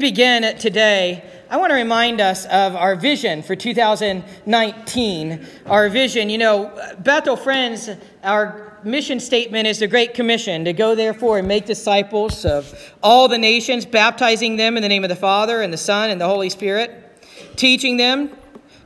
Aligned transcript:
begin 0.00 0.58
today, 0.58 1.22
I 1.50 1.58
want 1.58 1.70
to 1.70 1.74
remind 1.74 2.20
us 2.20 2.46
of 2.46 2.74
our 2.74 2.96
vision 2.96 3.42
for 3.42 3.54
2019. 3.54 5.46
Our 5.66 5.88
vision, 5.88 6.30
you 6.30 6.38
know, 6.38 6.94
Bethel 7.00 7.36
Friends, 7.36 7.90
our 8.24 8.78
mission 8.82 9.20
statement 9.20 9.66
is 9.68 9.78
the 9.80 9.86
Great 9.86 10.14
Commission 10.14 10.64
to 10.64 10.72
go, 10.72 10.94
therefore, 10.94 11.38
and 11.38 11.46
make 11.46 11.66
disciples 11.66 12.44
of 12.44 12.92
all 13.02 13.28
the 13.28 13.38
nations, 13.38 13.84
baptizing 13.84 14.56
them 14.56 14.76
in 14.76 14.82
the 14.82 14.88
name 14.88 15.04
of 15.04 15.10
the 15.10 15.16
Father, 15.16 15.60
and 15.60 15.72
the 15.72 15.76
Son, 15.76 16.10
and 16.10 16.20
the 16.20 16.26
Holy 16.26 16.48
Spirit, 16.48 16.90
teaching 17.56 17.96
them 17.96 18.30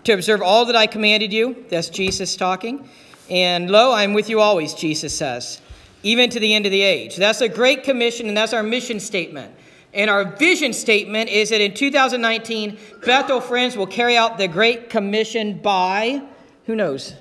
to 0.02 0.12
observe 0.12 0.42
all 0.42 0.64
that 0.66 0.76
I 0.76 0.86
commanded 0.86 1.32
you. 1.32 1.64
That's 1.68 1.88
Jesus 1.88 2.36
talking. 2.36 2.88
And 3.30 3.70
lo, 3.70 3.92
I 3.92 4.02
am 4.02 4.14
with 4.14 4.28
you 4.28 4.40
always, 4.40 4.74
Jesus 4.74 5.16
says, 5.16 5.60
even 6.02 6.28
to 6.30 6.40
the 6.40 6.54
end 6.54 6.66
of 6.66 6.72
the 6.72 6.82
age. 6.82 7.16
That's 7.16 7.40
a 7.40 7.48
great 7.48 7.84
commission, 7.84 8.26
and 8.28 8.36
that's 8.36 8.52
our 8.52 8.62
mission 8.62 9.00
statement. 9.00 9.54
And 9.94 10.10
our 10.10 10.24
vision 10.24 10.72
statement 10.72 11.30
is 11.30 11.50
that 11.50 11.60
in 11.60 11.72
2019, 11.72 12.76
Bethel 13.06 13.40
Friends 13.40 13.76
will 13.76 13.86
carry 13.86 14.16
out 14.16 14.38
the 14.38 14.48
Great 14.48 14.90
Commission 14.90 15.58
by, 15.58 16.20
who 16.66 16.74
knows? 16.74 17.14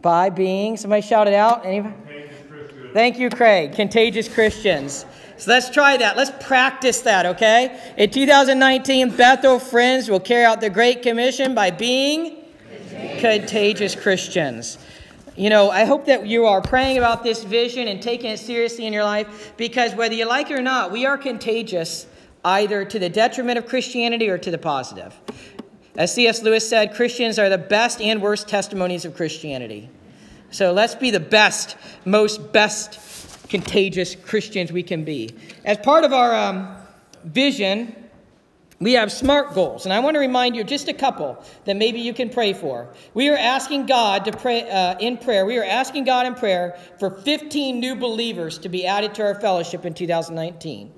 By 0.00 0.30
being, 0.30 0.76
somebody 0.76 1.02
shout 1.02 1.26
it 1.26 1.34
out. 1.34 1.66
Anybody? 1.66 1.94
Thank 2.94 3.18
you, 3.18 3.30
Craig. 3.30 3.72
Contagious 3.72 4.28
Christians. 4.32 5.04
So 5.38 5.50
let's 5.50 5.70
try 5.70 5.96
that. 5.96 6.16
Let's 6.16 6.32
practice 6.46 7.00
that, 7.02 7.26
okay? 7.26 7.80
In 7.96 8.10
2019, 8.10 9.16
Bethel 9.16 9.58
Friends 9.58 10.08
will 10.08 10.20
carry 10.20 10.44
out 10.44 10.60
the 10.60 10.70
Great 10.70 11.02
Commission 11.02 11.54
by 11.54 11.72
being 11.72 12.44
contagious, 12.68 13.20
contagious 13.20 13.94
Christians. 13.96 14.78
You 15.38 15.50
know, 15.50 15.70
I 15.70 15.84
hope 15.84 16.06
that 16.06 16.26
you 16.26 16.46
are 16.46 16.60
praying 16.60 16.98
about 16.98 17.22
this 17.22 17.44
vision 17.44 17.86
and 17.86 18.02
taking 18.02 18.28
it 18.32 18.40
seriously 18.40 18.86
in 18.86 18.92
your 18.92 19.04
life 19.04 19.52
because 19.56 19.94
whether 19.94 20.12
you 20.12 20.26
like 20.26 20.50
it 20.50 20.58
or 20.58 20.62
not, 20.62 20.90
we 20.90 21.06
are 21.06 21.16
contagious 21.16 22.08
either 22.44 22.84
to 22.84 22.98
the 22.98 23.08
detriment 23.08 23.56
of 23.56 23.68
Christianity 23.68 24.28
or 24.28 24.36
to 24.36 24.50
the 24.50 24.58
positive. 24.58 25.14
As 25.96 26.12
C.S. 26.12 26.42
Lewis 26.42 26.68
said, 26.68 26.92
Christians 26.92 27.38
are 27.38 27.48
the 27.48 27.56
best 27.56 28.00
and 28.00 28.20
worst 28.20 28.48
testimonies 28.48 29.04
of 29.04 29.14
Christianity. 29.14 29.88
So 30.50 30.72
let's 30.72 30.96
be 30.96 31.12
the 31.12 31.20
best, 31.20 31.76
most 32.04 32.52
best 32.52 33.48
contagious 33.48 34.16
Christians 34.16 34.72
we 34.72 34.82
can 34.82 35.04
be. 35.04 35.30
As 35.64 35.78
part 35.78 36.02
of 36.02 36.12
our 36.12 36.34
um, 36.34 36.76
vision, 37.22 37.94
we 38.80 38.92
have 38.92 39.10
SMART 39.10 39.54
goals, 39.54 39.86
and 39.86 39.92
I 39.92 39.98
want 39.98 40.14
to 40.14 40.20
remind 40.20 40.54
you 40.54 40.62
just 40.62 40.86
a 40.86 40.92
couple 40.92 41.42
that 41.64 41.76
maybe 41.76 41.98
you 41.98 42.14
can 42.14 42.30
pray 42.30 42.52
for. 42.52 42.88
We 43.12 43.28
are 43.28 43.36
asking 43.36 43.86
God 43.86 44.24
to 44.26 44.32
pray 44.32 44.70
uh, 44.70 44.96
in 44.98 45.16
prayer. 45.16 45.44
We 45.44 45.58
are 45.58 45.64
asking 45.64 46.04
God 46.04 46.26
in 46.26 46.36
prayer 46.36 46.78
for 47.00 47.10
15 47.10 47.80
new 47.80 47.96
believers 47.96 48.56
to 48.58 48.68
be 48.68 48.86
added 48.86 49.14
to 49.16 49.22
our 49.24 49.34
fellowship 49.34 49.84
in 49.84 49.94
2019. 49.94 50.92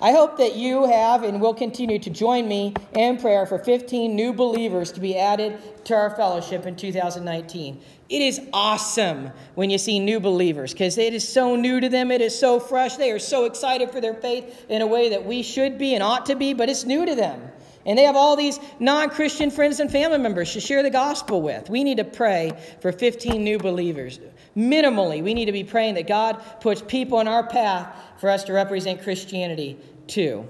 I 0.00 0.12
hope 0.12 0.36
that 0.38 0.54
you 0.54 0.86
have 0.86 1.22
and 1.22 1.40
will 1.40 1.54
continue 1.54 1.98
to 1.98 2.10
join 2.10 2.46
me 2.46 2.74
in 2.92 3.16
prayer 3.16 3.46
for 3.46 3.58
15 3.58 4.14
new 4.14 4.32
believers 4.32 4.92
to 4.92 5.00
be 5.00 5.16
added 5.16 5.58
to 5.86 5.94
our 5.94 6.10
fellowship 6.10 6.66
in 6.66 6.76
2019. 6.76 7.80
It 8.08 8.20
is 8.20 8.40
awesome 8.52 9.30
when 9.54 9.70
you 9.70 9.78
see 9.78 9.98
new 9.98 10.20
believers 10.20 10.72
because 10.72 10.98
it 10.98 11.14
is 11.14 11.26
so 11.26 11.56
new 11.56 11.80
to 11.80 11.88
them. 11.88 12.10
It 12.10 12.20
is 12.20 12.38
so 12.38 12.60
fresh. 12.60 12.96
They 12.96 13.10
are 13.10 13.18
so 13.18 13.46
excited 13.46 13.90
for 13.90 14.00
their 14.00 14.14
faith 14.14 14.66
in 14.68 14.82
a 14.82 14.86
way 14.86 15.10
that 15.10 15.24
we 15.24 15.42
should 15.42 15.78
be 15.78 15.94
and 15.94 16.02
ought 16.02 16.26
to 16.26 16.34
be, 16.34 16.52
but 16.52 16.68
it's 16.68 16.84
new 16.84 17.06
to 17.06 17.14
them. 17.14 17.50
And 17.86 17.98
they 17.98 18.04
have 18.04 18.16
all 18.16 18.36
these 18.36 18.58
non 18.78 19.10
Christian 19.10 19.50
friends 19.50 19.80
and 19.80 19.90
family 19.90 20.18
members 20.18 20.52
to 20.52 20.60
share 20.60 20.82
the 20.82 20.90
gospel 20.90 21.42
with. 21.42 21.68
We 21.68 21.84
need 21.84 21.98
to 21.98 22.04
pray 22.04 22.52
for 22.80 22.92
15 22.92 23.42
new 23.42 23.58
believers. 23.58 24.20
Minimally, 24.56 25.22
we 25.22 25.34
need 25.34 25.46
to 25.46 25.52
be 25.52 25.64
praying 25.64 25.94
that 25.94 26.06
God 26.06 26.42
puts 26.60 26.80
people 26.80 27.20
in 27.20 27.28
our 27.28 27.46
path 27.46 27.94
for 28.18 28.30
us 28.30 28.44
to 28.44 28.52
represent 28.52 29.02
Christianity 29.02 29.78
too. 30.06 30.46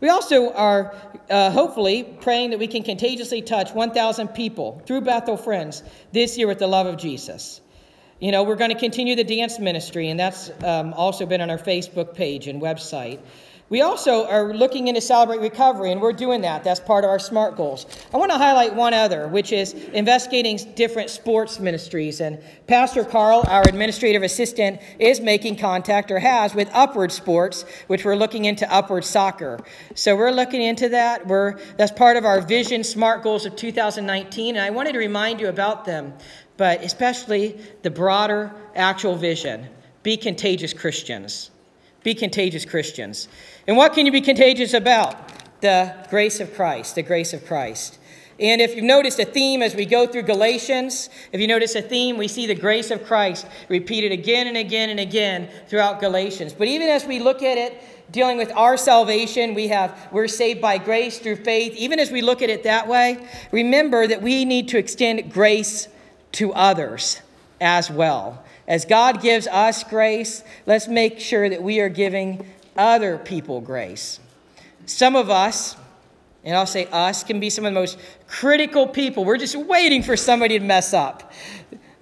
We 0.00 0.10
also 0.10 0.52
are 0.52 0.94
uh, 1.30 1.50
hopefully 1.50 2.04
praying 2.20 2.50
that 2.50 2.58
we 2.58 2.66
can 2.66 2.82
contagiously 2.82 3.40
touch 3.40 3.72
1,000 3.72 4.28
people 4.28 4.82
through 4.86 5.00
Bethel 5.02 5.36
Friends 5.36 5.82
this 6.12 6.36
year 6.36 6.46
with 6.46 6.58
the 6.58 6.66
love 6.66 6.86
of 6.86 6.98
Jesus. 6.98 7.60
You 8.20 8.32
know, 8.32 8.42
we're 8.42 8.56
going 8.56 8.70
to 8.70 8.78
continue 8.78 9.14
the 9.14 9.24
dance 9.24 9.58
ministry, 9.58 10.08
and 10.08 10.18
that's 10.20 10.50
um, 10.62 10.92
also 10.94 11.26
been 11.26 11.40
on 11.40 11.50
our 11.50 11.58
Facebook 11.58 12.14
page 12.14 12.46
and 12.46 12.60
website. 12.60 13.20
We 13.68 13.80
also 13.80 14.28
are 14.28 14.54
looking 14.54 14.86
into 14.86 15.00
Celebrate 15.00 15.40
Recovery, 15.40 15.90
and 15.90 16.00
we're 16.00 16.12
doing 16.12 16.42
that. 16.42 16.62
That's 16.62 16.78
part 16.78 17.02
of 17.02 17.10
our 17.10 17.18
SMART 17.18 17.56
goals. 17.56 17.84
I 18.14 18.16
want 18.16 18.30
to 18.30 18.38
highlight 18.38 18.76
one 18.76 18.94
other, 18.94 19.26
which 19.26 19.50
is 19.50 19.72
investigating 19.72 20.56
different 20.76 21.10
sports 21.10 21.58
ministries. 21.58 22.20
And 22.20 22.38
Pastor 22.68 23.02
Carl, 23.02 23.42
our 23.48 23.62
administrative 23.66 24.22
assistant, 24.22 24.80
is 25.00 25.20
making 25.20 25.56
contact 25.56 26.12
or 26.12 26.20
has 26.20 26.54
with 26.54 26.70
Upward 26.72 27.10
Sports, 27.10 27.64
which 27.88 28.04
we're 28.04 28.14
looking 28.14 28.44
into 28.44 28.72
Upward 28.72 29.04
Soccer. 29.04 29.58
So 29.96 30.14
we're 30.14 30.30
looking 30.30 30.62
into 30.62 30.88
that. 30.90 31.26
We're, 31.26 31.58
that's 31.76 31.90
part 31.90 32.16
of 32.16 32.24
our 32.24 32.40
Vision 32.40 32.84
SMART 32.84 33.24
goals 33.24 33.46
of 33.46 33.56
2019, 33.56 34.54
and 34.54 34.64
I 34.64 34.70
wanted 34.70 34.92
to 34.92 34.98
remind 34.98 35.40
you 35.40 35.48
about 35.48 35.84
them, 35.84 36.14
but 36.56 36.84
especially 36.84 37.60
the 37.82 37.90
broader 37.90 38.52
actual 38.76 39.16
vision 39.16 39.66
be 40.04 40.16
contagious 40.16 40.72
Christians. 40.72 41.50
Be 42.06 42.14
contagious 42.14 42.64
Christians. 42.64 43.26
And 43.66 43.76
what 43.76 43.92
can 43.92 44.06
you 44.06 44.12
be 44.12 44.20
contagious 44.20 44.74
about? 44.74 45.60
The 45.60 45.92
grace 46.08 46.38
of 46.38 46.54
Christ, 46.54 46.94
the 46.94 47.02
grace 47.02 47.32
of 47.32 47.44
Christ. 47.44 47.98
And 48.38 48.60
if 48.60 48.76
you've 48.76 48.84
noticed 48.84 49.18
a 49.18 49.24
theme 49.24 49.60
as 49.60 49.74
we 49.74 49.86
go 49.86 50.06
through 50.06 50.22
Galatians, 50.22 51.10
if 51.32 51.40
you 51.40 51.48
notice 51.48 51.74
a 51.74 51.82
theme, 51.82 52.16
we 52.16 52.28
see 52.28 52.46
the 52.46 52.54
grace 52.54 52.92
of 52.92 53.04
Christ 53.04 53.44
repeated 53.68 54.12
again 54.12 54.46
and 54.46 54.56
again 54.56 54.90
and 54.90 55.00
again 55.00 55.50
throughout 55.66 55.98
Galatians. 55.98 56.52
But 56.52 56.68
even 56.68 56.86
as 56.86 57.04
we 57.04 57.18
look 57.18 57.42
at 57.42 57.58
it, 57.58 57.82
dealing 58.12 58.38
with 58.38 58.52
our 58.52 58.76
salvation, 58.76 59.54
we 59.54 59.66
have 59.66 60.08
we're 60.12 60.28
saved 60.28 60.60
by 60.60 60.78
grace 60.78 61.18
through 61.18 61.42
faith. 61.42 61.74
Even 61.74 61.98
as 61.98 62.12
we 62.12 62.22
look 62.22 62.40
at 62.40 62.50
it 62.50 62.62
that 62.62 62.86
way, 62.86 63.18
remember 63.50 64.06
that 64.06 64.22
we 64.22 64.44
need 64.44 64.68
to 64.68 64.78
extend 64.78 65.32
grace 65.32 65.88
to 66.30 66.52
others 66.52 67.20
as 67.60 67.90
well. 67.90 68.44
As 68.68 68.84
God 68.84 69.22
gives 69.22 69.46
us 69.46 69.84
grace, 69.84 70.42
let's 70.66 70.88
make 70.88 71.20
sure 71.20 71.48
that 71.48 71.62
we 71.62 71.80
are 71.80 71.88
giving 71.88 72.44
other 72.76 73.16
people 73.16 73.60
grace. 73.60 74.18
Some 74.86 75.14
of 75.14 75.30
us, 75.30 75.76
and 76.44 76.56
I'll 76.56 76.66
say 76.66 76.86
us, 76.86 77.22
can 77.22 77.38
be 77.38 77.48
some 77.48 77.64
of 77.64 77.72
the 77.72 77.78
most 77.78 77.98
critical 78.26 78.88
people. 78.88 79.24
We're 79.24 79.36
just 79.36 79.56
waiting 79.56 80.02
for 80.02 80.16
somebody 80.16 80.58
to 80.58 80.64
mess 80.64 80.92
up. 80.92 81.32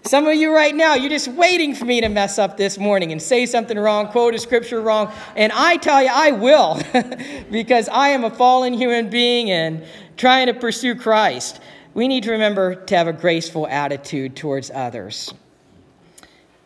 Some 0.03 0.27
of 0.27 0.35
you 0.35 0.55
right 0.55 0.75
now, 0.75 0.95
you're 0.95 1.11
just 1.11 1.29
waiting 1.29 1.75
for 1.75 1.87
me 1.87 2.03
to 2.03 2.09
mess 2.09 2.39
up 2.39 2.57
this 2.57 2.77
morning 2.77 3.13
and 3.13 3.21
say 3.21 3.47
something 3.47 3.79
wrong, 3.79 4.09
quote 4.09 4.35
a 4.35 4.39
scripture 4.39 4.81
wrong. 4.81 5.13
And 5.35 5.51
I 5.53 5.79
tell 5.79 6.03
you, 6.03 6.11
I 6.13 6.33
will, 6.33 6.81
because 7.51 7.89
I 7.89 8.11
am 8.11 8.25
a 8.25 8.31
fallen 8.31 8.75
human 8.75 9.09
being 9.09 9.51
and 9.51 9.85
trying 10.19 10.47
to 10.47 10.55
pursue 10.55 10.95
Christ. 10.95 11.61
We 11.95 12.09
need 12.09 12.25
to 12.25 12.33
remember 12.33 12.75
to 12.75 12.97
have 12.97 13.07
a 13.07 13.13
graceful 13.15 13.67
attitude 13.67 14.37
towards 14.37 14.71
others 14.71 15.33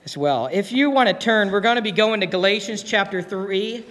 as 0.04 0.16
well. 0.16 0.48
If 0.50 0.72
you 0.72 0.90
want 0.90 1.08
to 1.08 1.14
turn, 1.14 1.50
we're 1.50 1.60
going 1.60 1.76
to 1.76 1.82
be 1.82 1.92
going 1.92 2.20
to 2.20 2.26
Galatians 2.26 2.82
chapter 2.82 3.22
3, 3.22 3.84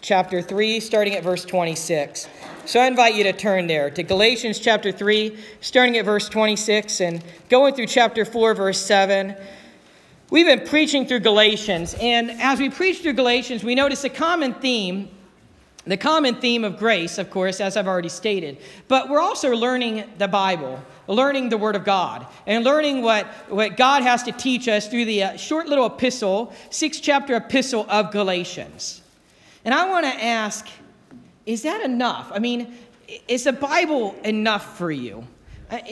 chapter 0.00 0.42
3, 0.42 0.80
starting 0.80 1.14
at 1.14 1.22
verse 1.22 1.44
26. 1.44 2.28
So 2.64 2.80
I 2.80 2.86
invite 2.86 3.14
you 3.14 3.24
to 3.24 3.32
turn 3.32 3.66
there 3.66 3.90
to 3.90 4.02
Galatians 4.02 4.58
chapter 4.58 4.92
3, 4.92 5.36
starting 5.60 5.96
at 5.96 6.04
verse 6.04 6.28
26, 6.28 7.00
and 7.00 7.24
going 7.48 7.74
through 7.74 7.86
chapter 7.86 8.24
4, 8.24 8.54
verse 8.54 8.78
7. 8.80 9.34
We've 10.30 10.46
been 10.46 10.66
preaching 10.66 11.06
through 11.06 11.20
Galatians, 11.20 11.94
and 12.00 12.30
as 12.30 12.58
we 12.58 12.68
preach 12.68 13.00
through 13.00 13.14
Galatians, 13.14 13.64
we 13.64 13.74
notice 13.74 14.04
a 14.04 14.10
common 14.10 14.54
theme 14.54 15.10
the 15.88 15.96
common 15.96 16.34
theme 16.34 16.64
of 16.64 16.76
grace, 16.76 17.16
of 17.16 17.30
course, 17.30 17.62
as 17.62 17.74
I've 17.76 17.88
already 17.88 18.10
stated, 18.10 18.58
but 18.88 19.08
we're 19.08 19.22
also 19.22 19.56
learning 19.56 20.04
the 20.18 20.28
Bible, 20.28 20.82
learning 21.08 21.48
the 21.48 21.58
Word 21.58 21.74
of 21.74 21.84
God, 21.84 22.26
and 22.46 22.64
learning 22.64 23.02
what, 23.02 23.26
what 23.48 23.76
God 23.76 24.02
has 24.02 24.22
to 24.24 24.32
teach 24.32 24.68
us 24.68 24.86
through 24.86 25.06
the 25.06 25.24
uh, 25.24 25.36
short 25.36 25.66
little 25.66 25.86
epistle, 25.86 26.52
six 26.70 27.00
chapter 27.00 27.34
epistle 27.34 27.86
of 27.88 28.12
Galatians. 28.12 29.02
And 29.64 29.74
I 29.74 29.88
want 29.88 30.06
to 30.06 30.24
ask 30.24 30.68
is 31.46 31.62
that 31.62 31.80
enough? 31.80 32.30
I 32.30 32.40
mean, 32.40 32.74
is 33.26 33.44
the 33.44 33.54
Bible 33.54 34.14
enough 34.22 34.76
for 34.76 34.90
you? 34.90 35.26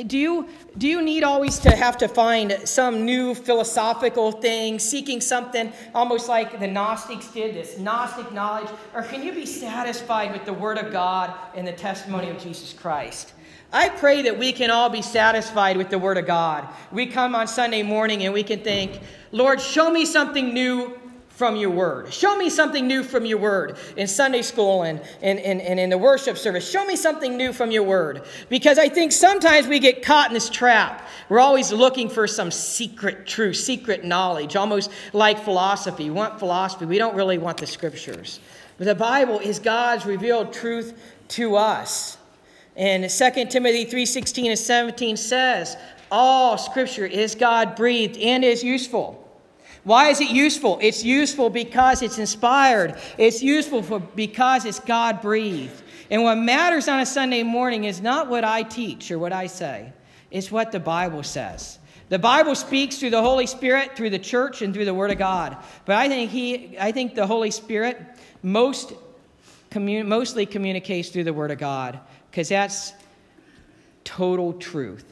Do 0.06 0.16
you, 0.16 0.48
do 0.78 0.86
you 0.86 1.02
need 1.02 1.22
always 1.22 1.58
to 1.60 1.74
have 1.74 1.98
to 1.98 2.08
find 2.08 2.58
some 2.64 3.04
new 3.04 3.34
philosophical 3.34 4.32
thing, 4.32 4.78
seeking 4.78 5.20
something 5.20 5.72
almost 5.94 6.28
like 6.28 6.60
the 6.60 6.66
Gnostics 6.66 7.28
did, 7.28 7.54
this 7.54 7.78
Gnostic 7.78 8.32
knowledge? 8.32 8.68
Or 8.94 9.02
can 9.02 9.22
you 9.22 9.32
be 9.32 9.44
satisfied 9.44 10.32
with 10.32 10.46
the 10.46 10.52
Word 10.52 10.78
of 10.78 10.92
God 10.92 11.34
and 11.54 11.66
the 11.66 11.72
testimony 11.72 12.30
of 12.30 12.38
Jesus 12.38 12.72
Christ? 12.72 13.32
I 13.72 13.88
pray 13.88 14.22
that 14.22 14.38
we 14.38 14.52
can 14.52 14.70
all 14.70 14.88
be 14.88 15.02
satisfied 15.02 15.76
with 15.76 15.90
the 15.90 15.98
Word 15.98 16.18
of 16.18 16.26
God. 16.26 16.68
We 16.92 17.06
come 17.06 17.34
on 17.34 17.48
Sunday 17.48 17.82
morning 17.82 18.22
and 18.22 18.32
we 18.32 18.42
can 18.42 18.60
think, 18.60 19.00
Lord, 19.32 19.60
show 19.60 19.90
me 19.90 20.04
something 20.04 20.54
new 20.54 20.98
from 21.36 21.54
your 21.54 21.68
word. 21.68 22.10
Show 22.10 22.34
me 22.38 22.48
something 22.48 22.86
new 22.86 23.02
from 23.02 23.26
your 23.26 23.36
word 23.36 23.76
in 23.98 24.06
Sunday 24.06 24.40
school 24.40 24.84
and, 24.84 25.02
and, 25.20 25.38
and, 25.38 25.60
and 25.60 25.78
in 25.78 25.90
the 25.90 25.98
worship 25.98 26.38
service. 26.38 26.68
Show 26.68 26.86
me 26.86 26.96
something 26.96 27.36
new 27.36 27.52
from 27.52 27.70
your 27.70 27.82
word. 27.82 28.22
Because 28.48 28.78
I 28.78 28.88
think 28.88 29.12
sometimes 29.12 29.66
we 29.66 29.78
get 29.78 30.02
caught 30.02 30.28
in 30.28 30.34
this 30.34 30.48
trap. 30.48 31.06
We're 31.28 31.40
always 31.40 31.70
looking 31.70 32.08
for 32.08 32.26
some 32.26 32.50
secret 32.50 33.26
truth, 33.26 33.56
secret 33.56 34.02
knowledge, 34.02 34.56
almost 34.56 34.90
like 35.12 35.38
philosophy. 35.38 36.04
We 36.04 36.10
want 36.10 36.38
philosophy. 36.38 36.86
We 36.86 36.96
don't 36.96 37.14
really 37.14 37.36
want 37.36 37.58
the 37.58 37.66
scriptures. 37.66 38.40
The 38.78 38.94
Bible 38.94 39.38
is 39.38 39.58
God's 39.58 40.06
revealed 40.06 40.54
truth 40.54 40.98
to 41.28 41.56
us. 41.56 42.15
And 42.76 43.10
2 43.10 43.46
Timothy 43.46 43.86
3:16 43.86 44.48
and 44.48 44.58
17 44.58 45.16
says, 45.16 45.76
all 46.10 46.56
scripture 46.58 47.06
is 47.06 47.34
God 47.34 47.74
breathed 47.74 48.16
and 48.18 48.44
is 48.44 48.62
useful. 48.62 49.22
Why 49.84 50.08
is 50.08 50.20
it 50.20 50.30
useful? 50.30 50.78
It's 50.82 51.04
useful 51.04 51.48
because 51.50 52.02
it's 52.02 52.18
inspired. 52.18 52.96
It's 53.18 53.42
useful 53.42 53.82
for, 53.82 54.00
because 54.00 54.64
it's 54.64 54.80
God 54.80 55.22
breathed. 55.22 55.82
And 56.10 56.22
what 56.22 56.36
matters 56.36 56.88
on 56.88 57.00
a 57.00 57.06
Sunday 57.06 57.42
morning 57.42 57.84
is 57.84 58.00
not 58.00 58.28
what 58.28 58.44
I 58.44 58.62
teach 58.62 59.10
or 59.10 59.18
what 59.18 59.32
I 59.32 59.46
say, 59.46 59.92
it's 60.30 60.50
what 60.50 60.72
the 60.72 60.80
Bible 60.80 61.22
says. 61.22 61.78
The 62.08 62.18
Bible 62.18 62.54
speaks 62.54 62.98
through 62.98 63.10
the 63.10 63.22
Holy 63.22 63.46
Spirit, 63.46 63.96
through 63.96 64.10
the 64.10 64.18
church, 64.18 64.62
and 64.62 64.72
through 64.72 64.84
the 64.84 64.94
Word 64.94 65.10
of 65.10 65.18
God. 65.18 65.56
But 65.84 65.96
I 65.96 66.08
think, 66.08 66.30
he, 66.30 66.76
I 66.78 66.92
think 66.92 67.16
the 67.16 67.26
Holy 67.26 67.50
Spirit 67.50 68.00
most 68.44 68.92
commun- 69.76 70.08
mostly 70.08 70.46
communicates 70.46 71.10
through 71.10 71.24
the 71.24 71.34
Word 71.34 71.50
of 71.50 71.58
God 71.58 72.00
because 72.30 72.48
that's 72.48 72.94
total 74.04 74.54
truth. 74.54 75.04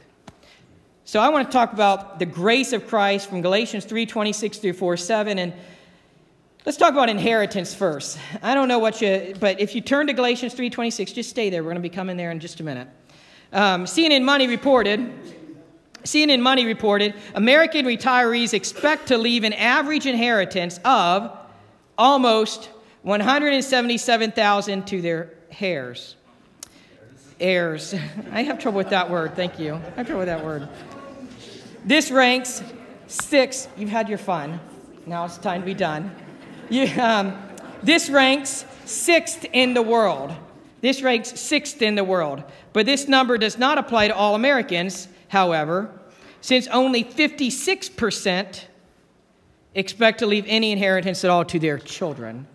So 1.04 1.20
I 1.20 1.28
want 1.28 1.46
to 1.46 1.52
talk 1.52 1.74
about 1.74 2.18
the 2.18 2.24
grace 2.24 2.72
of 2.72 2.86
Christ 2.86 3.28
from 3.28 3.42
Galatians 3.42 3.84
3 3.84 4.06
26 4.06 4.56
through 4.56 4.72
4 4.72 4.96
7. 4.96 5.38
And 5.38 5.52
let's 6.64 6.78
talk 6.78 6.94
about 6.94 7.10
inheritance 7.10 7.74
first. 7.74 8.18
I 8.42 8.54
don't 8.54 8.68
know 8.68 8.78
what 8.78 9.02
you, 9.02 9.34
but 9.38 9.60
if 9.60 9.74
you 9.74 9.82
turn 9.82 10.06
to 10.06 10.14
Galatians 10.14 10.54
3 10.54 10.70
26, 10.70 11.12
just 11.12 11.28
stay 11.28 11.50
there. 11.50 11.62
We're 11.62 11.72
going 11.72 11.82
to 11.82 11.86
be 11.86 11.94
coming 11.94 12.16
there 12.16 12.30
in 12.30 12.40
just 12.40 12.60
a 12.60 12.62
minute. 12.62 12.88
Um, 13.52 13.84
CNN 13.84 14.24
Money 14.24 14.48
reported. 14.48 15.12
CNN 16.04 16.40
Money 16.40 16.64
reported 16.64 17.12
American 17.34 17.84
retirees 17.84 18.54
expect 18.54 19.08
to 19.08 19.18
leave 19.18 19.44
an 19.44 19.52
average 19.52 20.06
inheritance 20.06 20.80
of 20.86 21.36
almost 21.98 22.70
177,000 23.04 24.86
to 24.86 25.00
their 25.02 25.30
heirs. 25.60 26.16
Heirs. 27.38 27.94
I 28.32 28.42
have 28.42 28.58
trouble 28.58 28.78
with 28.78 28.88
that 28.90 29.10
word. 29.10 29.36
Thank 29.36 29.58
you. 29.58 29.74
I 29.74 29.78
have 29.96 30.06
trouble 30.06 30.20
with 30.20 30.28
that 30.28 30.42
word. 30.42 30.66
This 31.84 32.10
ranks 32.10 32.62
six. 33.06 33.68
You've 33.76 33.90
had 33.90 34.08
your 34.08 34.16
fun. 34.16 34.58
Now 35.06 35.26
it's 35.26 35.36
time 35.36 35.60
to 35.60 35.66
be 35.66 35.74
done. 35.74 36.14
You, 36.70 36.88
um, 37.00 37.38
this 37.82 38.08
ranks 38.08 38.64
sixth 38.86 39.44
in 39.52 39.74
the 39.74 39.82
world. 39.82 40.34
This 40.80 41.02
ranks 41.02 41.38
sixth 41.38 41.82
in 41.82 41.96
the 41.96 42.04
world. 42.04 42.42
But 42.72 42.86
this 42.86 43.06
number 43.06 43.36
does 43.36 43.58
not 43.58 43.76
apply 43.76 44.08
to 44.08 44.16
all 44.16 44.34
Americans, 44.34 45.08
however, 45.28 45.90
since 46.40 46.66
only 46.68 47.04
56% 47.04 48.64
expect 49.74 50.20
to 50.20 50.26
leave 50.26 50.46
any 50.48 50.72
inheritance 50.72 51.22
at 51.22 51.30
all 51.30 51.44
to 51.44 51.58
their 51.58 51.78
children. 51.78 52.46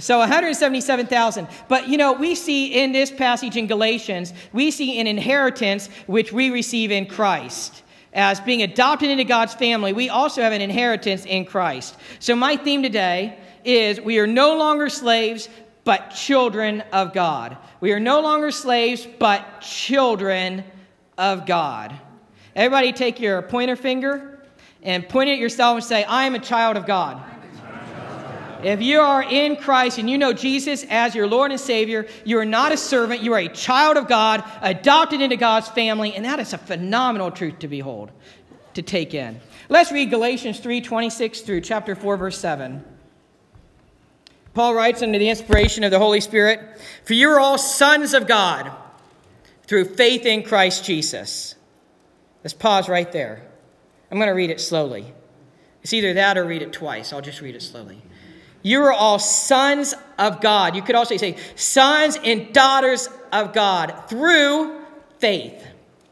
So 0.00 0.18
177,000. 0.18 1.46
But 1.68 1.88
you 1.88 1.96
know, 1.96 2.12
we 2.12 2.34
see 2.34 2.66
in 2.82 2.92
this 2.92 3.10
passage 3.10 3.56
in 3.56 3.66
Galatians, 3.66 4.32
we 4.52 4.70
see 4.70 4.98
an 5.00 5.06
inheritance 5.06 5.88
which 6.06 6.32
we 6.32 6.50
receive 6.50 6.90
in 6.90 7.06
Christ. 7.06 7.82
As 8.12 8.40
being 8.40 8.62
adopted 8.62 9.10
into 9.10 9.24
God's 9.24 9.54
family, 9.54 9.92
we 9.92 10.08
also 10.08 10.42
have 10.42 10.52
an 10.52 10.60
inheritance 10.60 11.24
in 11.24 11.44
Christ. 11.44 11.96
So 12.18 12.34
my 12.34 12.56
theme 12.56 12.82
today 12.82 13.38
is 13.64 14.00
we 14.00 14.18
are 14.18 14.26
no 14.26 14.56
longer 14.56 14.88
slaves, 14.88 15.48
but 15.84 16.10
children 16.10 16.82
of 16.92 17.12
God. 17.12 17.56
We 17.80 17.92
are 17.92 18.00
no 18.00 18.20
longer 18.20 18.50
slaves, 18.50 19.06
but 19.18 19.60
children 19.60 20.64
of 21.16 21.46
God. 21.46 21.94
Everybody 22.56 22.92
take 22.92 23.20
your 23.20 23.42
pointer 23.42 23.76
finger 23.76 24.40
and 24.82 25.08
point 25.08 25.30
it 25.30 25.34
at 25.34 25.38
yourself 25.38 25.76
and 25.76 25.84
say, 25.84 26.04
I 26.04 26.24
am 26.24 26.34
a 26.34 26.38
child 26.38 26.76
of 26.76 26.86
God. 26.86 27.22
If 28.64 28.82
you 28.82 29.00
are 29.00 29.22
in 29.22 29.56
Christ 29.56 29.98
and 29.98 30.08
you 30.08 30.18
know 30.18 30.32
Jesus 30.32 30.84
as 30.90 31.14
your 31.14 31.26
Lord 31.26 31.50
and 31.50 31.60
Savior, 31.60 32.06
you 32.24 32.38
are 32.38 32.44
not 32.44 32.72
a 32.72 32.76
servant, 32.76 33.22
you 33.22 33.32
are 33.32 33.38
a 33.38 33.48
child 33.48 33.96
of 33.96 34.08
God, 34.08 34.44
adopted 34.60 35.20
into 35.20 35.36
God's 35.36 35.68
family, 35.68 36.14
and 36.14 36.24
that 36.24 36.40
is 36.40 36.52
a 36.52 36.58
phenomenal 36.58 37.30
truth 37.30 37.58
to 37.60 37.68
behold, 37.68 38.10
to 38.74 38.82
take 38.82 39.14
in. 39.14 39.40
Let's 39.68 39.92
read 39.92 40.10
Galatians 40.10 40.60
3 40.60 40.80
26 40.80 41.40
through 41.42 41.60
chapter 41.62 41.94
4, 41.94 42.16
verse 42.16 42.38
7. 42.38 42.84
Paul 44.52 44.74
writes 44.74 45.02
under 45.02 45.18
the 45.18 45.28
inspiration 45.28 45.84
of 45.84 45.90
the 45.90 45.98
Holy 45.98 46.20
Spirit 46.20 46.60
For 47.04 47.14
you 47.14 47.30
are 47.30 47.40
all 47.40 47.58
sons 47.58 48.14
of 48.14 48.26
God 48.26 48.70
through 49.64 49.94
faith 49.94 50.26
in 50.26 50.42
Christ 50.42 50.84
Jesus. 50.84 51.54
Let's 52.42 52.54
pause 52.54 52.88
right 52.88 53.10
there. 53.12 53.46
I'm 54.10 54.18
going 54.18 54.28
to 54.28 54.34
read 54.34 54.50
it 54.50 54.60
slowly. 54.60 55.14
It's 55.82 55.92
either 55.92 56.14
that 56.14 56.36
or 56.36 56.44
read 56.44 56.62
it 56.62 56.72
twice. 56.72 57.12
I'll 57.12 57.20
just 57.20 57.40
read 57.40 57.54
it 57.54 57.62
slowly. 57.62 58.02
You 58.62 58.82
are 58.82 58.92
all 58.92 59.18
sons 59.18 59.94
of 60.18 60.40
God. 60.40 60.76
You 60.76 60.82
could 60.82 60.94
also 60.94 61.16
say 61.16 61.36
sons 61.56 62.18
and 62.22 62.52
daughters 62.52 63.08
of 63.32 63.52
God 63.52 64.04
through 64.08 64.80
faith 65.18 65.66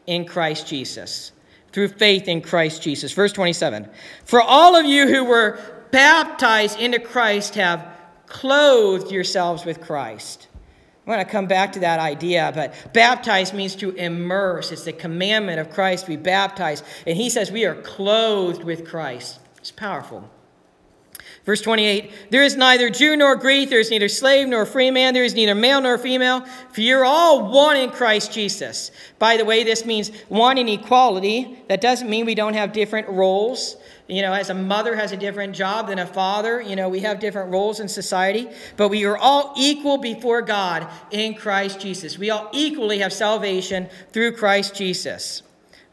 in 0.07 0.25
Christ 0.25 0.67
Jesus. 0.67 1.31
Through 1.71 1.89
faith 1.89 2.27
in 2.27 2.41
Christ 2.41 2.81
Jesus. 2.81 3.11
Verse 3.11 3.31
27. 3.31 3.87
For 4.25 4.41
all 4.41 4.75
of 4.75 4.85
you 4.85 5.07
who 5.07 5.25
were 5.25 5.59
baptized 5.91 6.79
into 6.79 6.99
Christ 6.99 7.55
have 7.55 7.95
clothed 8.25 9.11
yourselves 9.11 9.65
with 9.65 9.81
Christ. 9.81 10.47
I 11.05 11.09
want 11.09 11.27
to 11.27 11.31
come 11.31 11.47
back 11.47 11.71
to 11.71 11.79
that 11.79 11.99
idea, 11.99 12.51
but 12.53 12.93
baptize 12.93 13.51
means 13.51 13.75
to 13.77 13.89
immerse. 13.91 14.71
It's 14.71 14.83
the 14.83 14.93
commandment 14.93 15.59
of 15.59 15.71
Christ 15.71 16.05
to 16.05 16.11
be 16.11 16.17
baptized. 16.17 16.83
And 17.07 17.17
he 17.17 17.31
says 17.31 17.51
we 17.51 17.65
are 17.65 17.75
clothed 17.75 18.63
with 18.63 18.87
Christ. 18.87 19.39
It's 19.57 19.71
powerful. 19.71 20.29
Verse 21.45 21.61
28 21.61 22.11
There 22.31 22.43
is 22.43 22.55
neither 22.55 22.89
Jew 22.89 23.15
nor 23.15 23.35
Greek, 23.35 23.69
there 23.69 23.79
is 23.79 23.89
neither 23.89 24.09
slave 24.09 24.47
nor 24.47 24.65
free 24.65 24.91
man, 24.91 25.13
there 25.13 25.23
is 25.23 25.33
neither 25.33 25.55
male 25.55 25.81
nor 25.81 25.97
female, 25.97 26.45
for 26.71 26.81
you're 26.81 27.05
all 27.05 27.51
one 27.51 27.77
in 27.77 27.89
Christ 27.91 28.31
Jesus. 28.31 28.91
By 29.17 29.37
the 29.37 29.45
way, 29.45 29.63
this 29.63 29.85
means 29.85 30.11
one 30.27 30.57
in 30.57 30.67
equality. 30.67 31.57
That 31.67 31.81
doesn't 31.81 32.09
mean 32.09 32.25
we 32.25 32.35
don't 32.35 32.53
have 32.53 32.73
different 32.73 33.07
roles. 33.09 33.77
You 34.07 34.23
know, 34.23 34.33
as 34.33 34.49
a 34.49 34.55
mother 34.55 34.95
has 34.95 35.11
a 35.11 35.17
different 35.17 35.55
job 35.55 35.87
than 35.87 35.99
a 35.99 36.05
father, 36.05 36.61
you 36.61 36.75
know, 36.75 36.89
we 36.89 37.01
have 37.01 37.19
different 37.19 37.51
roles 37.51 37.79
in 37.79 37.87
society, 37.87 38.49
but 38.75 38.89
we 38.89 39.05
are 39.05 39.17
all 39.17 39.53
equal 39.55 39.97
before 39.97 40.41
God 40.41 40.87
in 41.11 41.35
Christ 41.35 41.79
Jesus. 41.79 42.17
We 42.17 42.31
all 42.31 42.49
equally 42.51 42.99
have 42.99 43.13
salvation 43.13 43.87
through 44.11 44.31
Christ 44.33 44.73
Jesus. 44.73 45.43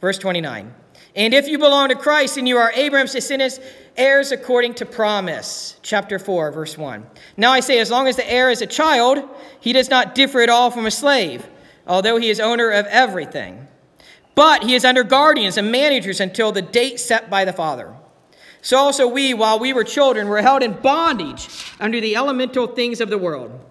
Verse 0.01 0.19
29. 0.19 0.75
And 1.15 1.33
if 1.33 1.49
you 1.49 1.59
belong 1.59 1.89
to 1.89 1.95
Christ 1.95 2.37
and 2.37 2.47
you 2.47 2.59
are 2.59 2.71
Abraham's 2.73 3.13
descendants, 3.13 3.59
heirs 3.97 4.33
according 4.33 4.75
to 4.75 4.87
promise. 4.87 5.79
Chapter 5.83 6.19
4, 6.19 6.53
verse 6.53 6.77
1. 6.77 7.07
Now 7.37 7.53
I 7.53 7.61
say, 7.61 7.79
as 7.79 7.91
long 7.91 8.09
as 8.09 8.17
the 8.17 8.31
heir 8.31 8.51
is 8.51 8.63
a 8.63 8.67
child, 8.67 9.19
he 9.61 9.73
does 9.73 9.91
not 9.91 10.15
differ 10.15 10.41
at 10.41 10.49
all 10.49 10.71
from 10.71 10.87
a 10.87 10.91
slave, 10.91 11.47
although 11.87 12.17
he 12.17 12.31
is 12.31 12.41
owner 12.41 12.71
of 12.71 12.87
everything. 12.87 13.69
But 14.35 14.65
he 14.65 14.75
is 14.75 14.85
under 14.85 15.05
guardians 15.05 15.57
and 15.57 15.73
managers 15.73 16.21
until 16.21 16.53
the 16.53 16.63
date 16.63 17.01
set 17.01 17.31
by 17.31 17.45
the 17.45 17.53
father. 17.53 17.95
So 18.63 18.77
also 18.77 19.07
we, 19.07 19.33
while 19.33 19.59
we 19.59 19.73
were 19.73 19.85
children, 19.85 20.29
were 20.29 20.43
held 20.43 20.63
in 20.63 20.73
bondage 20.73 21.49
under 21.79 22.01
the 22.01 22.17
elemental 22.17 22.67
things 22.67 23.01
of 23.01 23.11
the 23.11 23.19
world. 23.19 23.65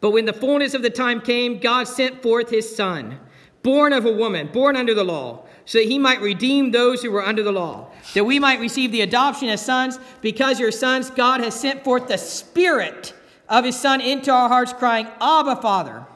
But 0.00 0.10
when 0.10 0.26
the 0.26 0.32
fullness 0.32 0.74
of 0.74 0.82
the 0.82 0.90
time 0.90 1.20
came, 1.20 1.58
God 1.58 1.88
sent 1.88 2.22
forth 2.22 2.50
his 2.50 2.76
Son, 2.76 3.18
born 3.62 3.92
of 3.92 4.04
a 4.04 4.12
woman, 4.12 4.48
born 4.52 4.76
under 4.76 4.92
the 4.92 5.04
law 5.04 5.45
so 5.66 5.78
that 5.78 5.88
he 5.88 5.98
might 5.98 6.20
redeem 6.20 6.70
those 6.70 7.02
who 7.02 7.10
were 7.10 7.24
under 7.24 7.42
the 7.42 7.52
law, 7.52 7.90
that 8.14 8.24
we 8.24 8.38
might 8.38 8.60
receive 8.60 8.92
the 8.92 9.02
adoption 9.02 9.48
as 9.48 9.60
sons. 9.60 9.98
Because 10.22 10.58
your 10.58 10.72
sons, 10.72 11.10
God 11.10 11.40
has 11.40 11.58
sent 11.58 11.84
forth 11.84 12.08
the 12.08 12.16
Spirit 12.16 13.12
of 13.48 13.64
his 13.64 13.78
Son 13.78 14.00
into 14.00 14.32
our 14.32 14.48
hearts, 14.48 14.72
crying, 14.72 15.08
Abba, 15.20 15.56
Father. 15.56 16.06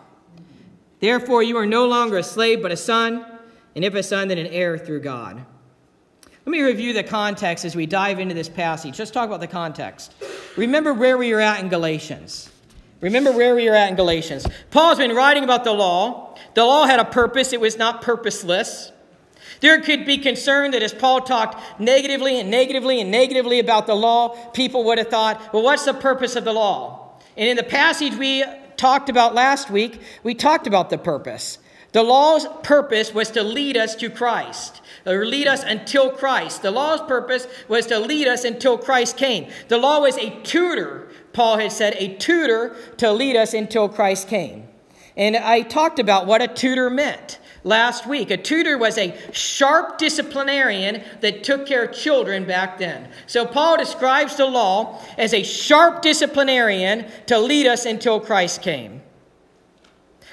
Therefore, 1.00 1.42
you 1.42 1.57
are 1.57 1.66
no 1.66 1.87
longer 1.87 2.19
a 2.19 2.23
slave, 2.23 2.62
but 2.62 2.73
a 2.73 2.76
son, 2.76 3.25
and 3.75 3.85
if 3.85 3.95
a 3.95 4.02
son, 4.02 4.28
then 4.28 4.38
an 4.38 4.47
heir 4.47 4.78
through 4.78 5.00
God. 5.00 5.45
Let 6.47 6.52
me 6.52 6.62
review 6.62 6.92
the 6.92 7.02
context 7.02 7.64
as 7.64 7.75
we 7.75 7.87
dive 7.87 8.19
into 8.19 8.35
this 8.35 8.49
passage. 8.49 8.99
Let's 8.99 9.11
talk 9.11 9.26
about 9.26 9.40
the 9.40 9.47
context. 9.47 10.14
Remember 10.57 10.92
where 10.92 11.16
we 11.16 11.33
are 11.33 11.40
at 11.40 11.61
in 11.61 11.69
Galatians. 11.69 12.50
Remember 13.00 13.33
where 13.33 13.54
we 13.54 13.69
are 13.69 13.75
at 13.75 13.88
in 13.88 13.97
Galatians. 13.97 14.47
Paul's 14.71 14.99
been 14.99 15.14
writing 15.14 15.45
about 15.45 15.64
the 15.64 15.73
law. 15.73 16.37
The 16.54 16.64
law 16.64 16.87
had 16.87 17.00
a 17.00 17.04
purpose, 17.04 17.52
it 17.52 17.61
was 17.61 17.78
not 17.78 18.02
purposeless. 18.02 18.92
There 19.61 19.81
could 19.81 20.07
be 20.07 20.19
concern 20.19 20.71
that 20.71 20.83
as 20.83 20.95
Paul 20.95 21.21
talked 21.21 21.81
negatively 21.81 22.40
and 22.40 22.50
negatively 22.50 23.00
and 23.00 23.11
negatively 23.11 23.59
about 23.59 23.87
the 23.87 23.95
law, 23.95 24.29
people 24.50 24.85
would 24.85 24.99
have 24.99 25.09
thought, 25.09 25.52
well, 25.52 25.62
what's 25.62 25.85
the 25.85 25.95
purpose 25.95 26.37
of 26.37 26.45
the 26.45 26.52
law? 26.52 27.12
And 27.37 27.49
in 27.49 27.57
the 27.57 27.62
passage 27.62 28.14
we 28.14 28.45
talked 28.76 29.09
about 29.11 29.35
last 29.35 29.71
week, 29.71 30.00
we 30.23 30.35
talked 30.35 30.67
about 30.67 30.88
the 30.90 30.99
purpose. 30.99 31.59
The 31.93 32.02
law's 32.02 32.47
purpose 32.62 33.12
was 33.12 33.31
to 33.33 33.43
lead 33.43 33.76
us 33.76 33.97
to 33.97 34.09
Christ, 34.09 34.81
or 35.05 35.26
lead 35.26 35.49
us 35.49 35.64
until 35.64 36.11
Christ. 36.11 36.62
The 36.62 36.71
law's 36.71 37.00
purpose 37.02 37.49
was 37.69 37.87
to 37.87 37.99
lead 37.99 38.29
us 38.29 38.45
until 38.45 38.79
Christ 38.79 39.17
came. 39.17 39.50
The 39.69 39.76
law 39.76 40.00
was 40.00 40.17
a 40.17 40.31
tutor, 40.43 41.09
Paul 41.33 41.59
had 41.59 41.73
said, 41.73 41.97
a 41.99 42.14
tutor 42.17 42.76
to 42.99 43.12
lead 43.12 43.35
us 43.35 43.55
until 43.55 43.88
Christ 43.88 44.29
came. 44.29 44.69
And 45.17 45.37
I 45.37 45.62
talked 45.62 45.99
about 45.99 46.26
what 46.26 46.40
a 46.40 46.49
tutor 46.49 46.90
meant. 46.90 47.40
Last 47.64 48.07
week. 48.07 48.31
A 48.31 48.37
tutor 48.37 48.79
was 48.79 48.99
a 48.99 49.17
sharp 49.33 49.99
disciplinarian 49.99 51.02
that 51.21 51.45
took 51.45 51.67
care 51.67 51.85
of 51.85 51.95
children 51.95 52.45
back 52.45 52.79
then. 52.79 53.09
So 53.26 53.47
Paul 53.47 53.76
describes 53.76 54.37
the 54.37 54.47
law 54.47 55.00
as 55.19 55.35
a 55.35 55.43
sharp 55.43 56.02
disciplinarian 56.02 57.07
to 57.26 57.38
lead 57.38 57.67
us 57.67 57.87
until 57.87 58.21
Christ 58.21 58.62
came. 58.62 59.02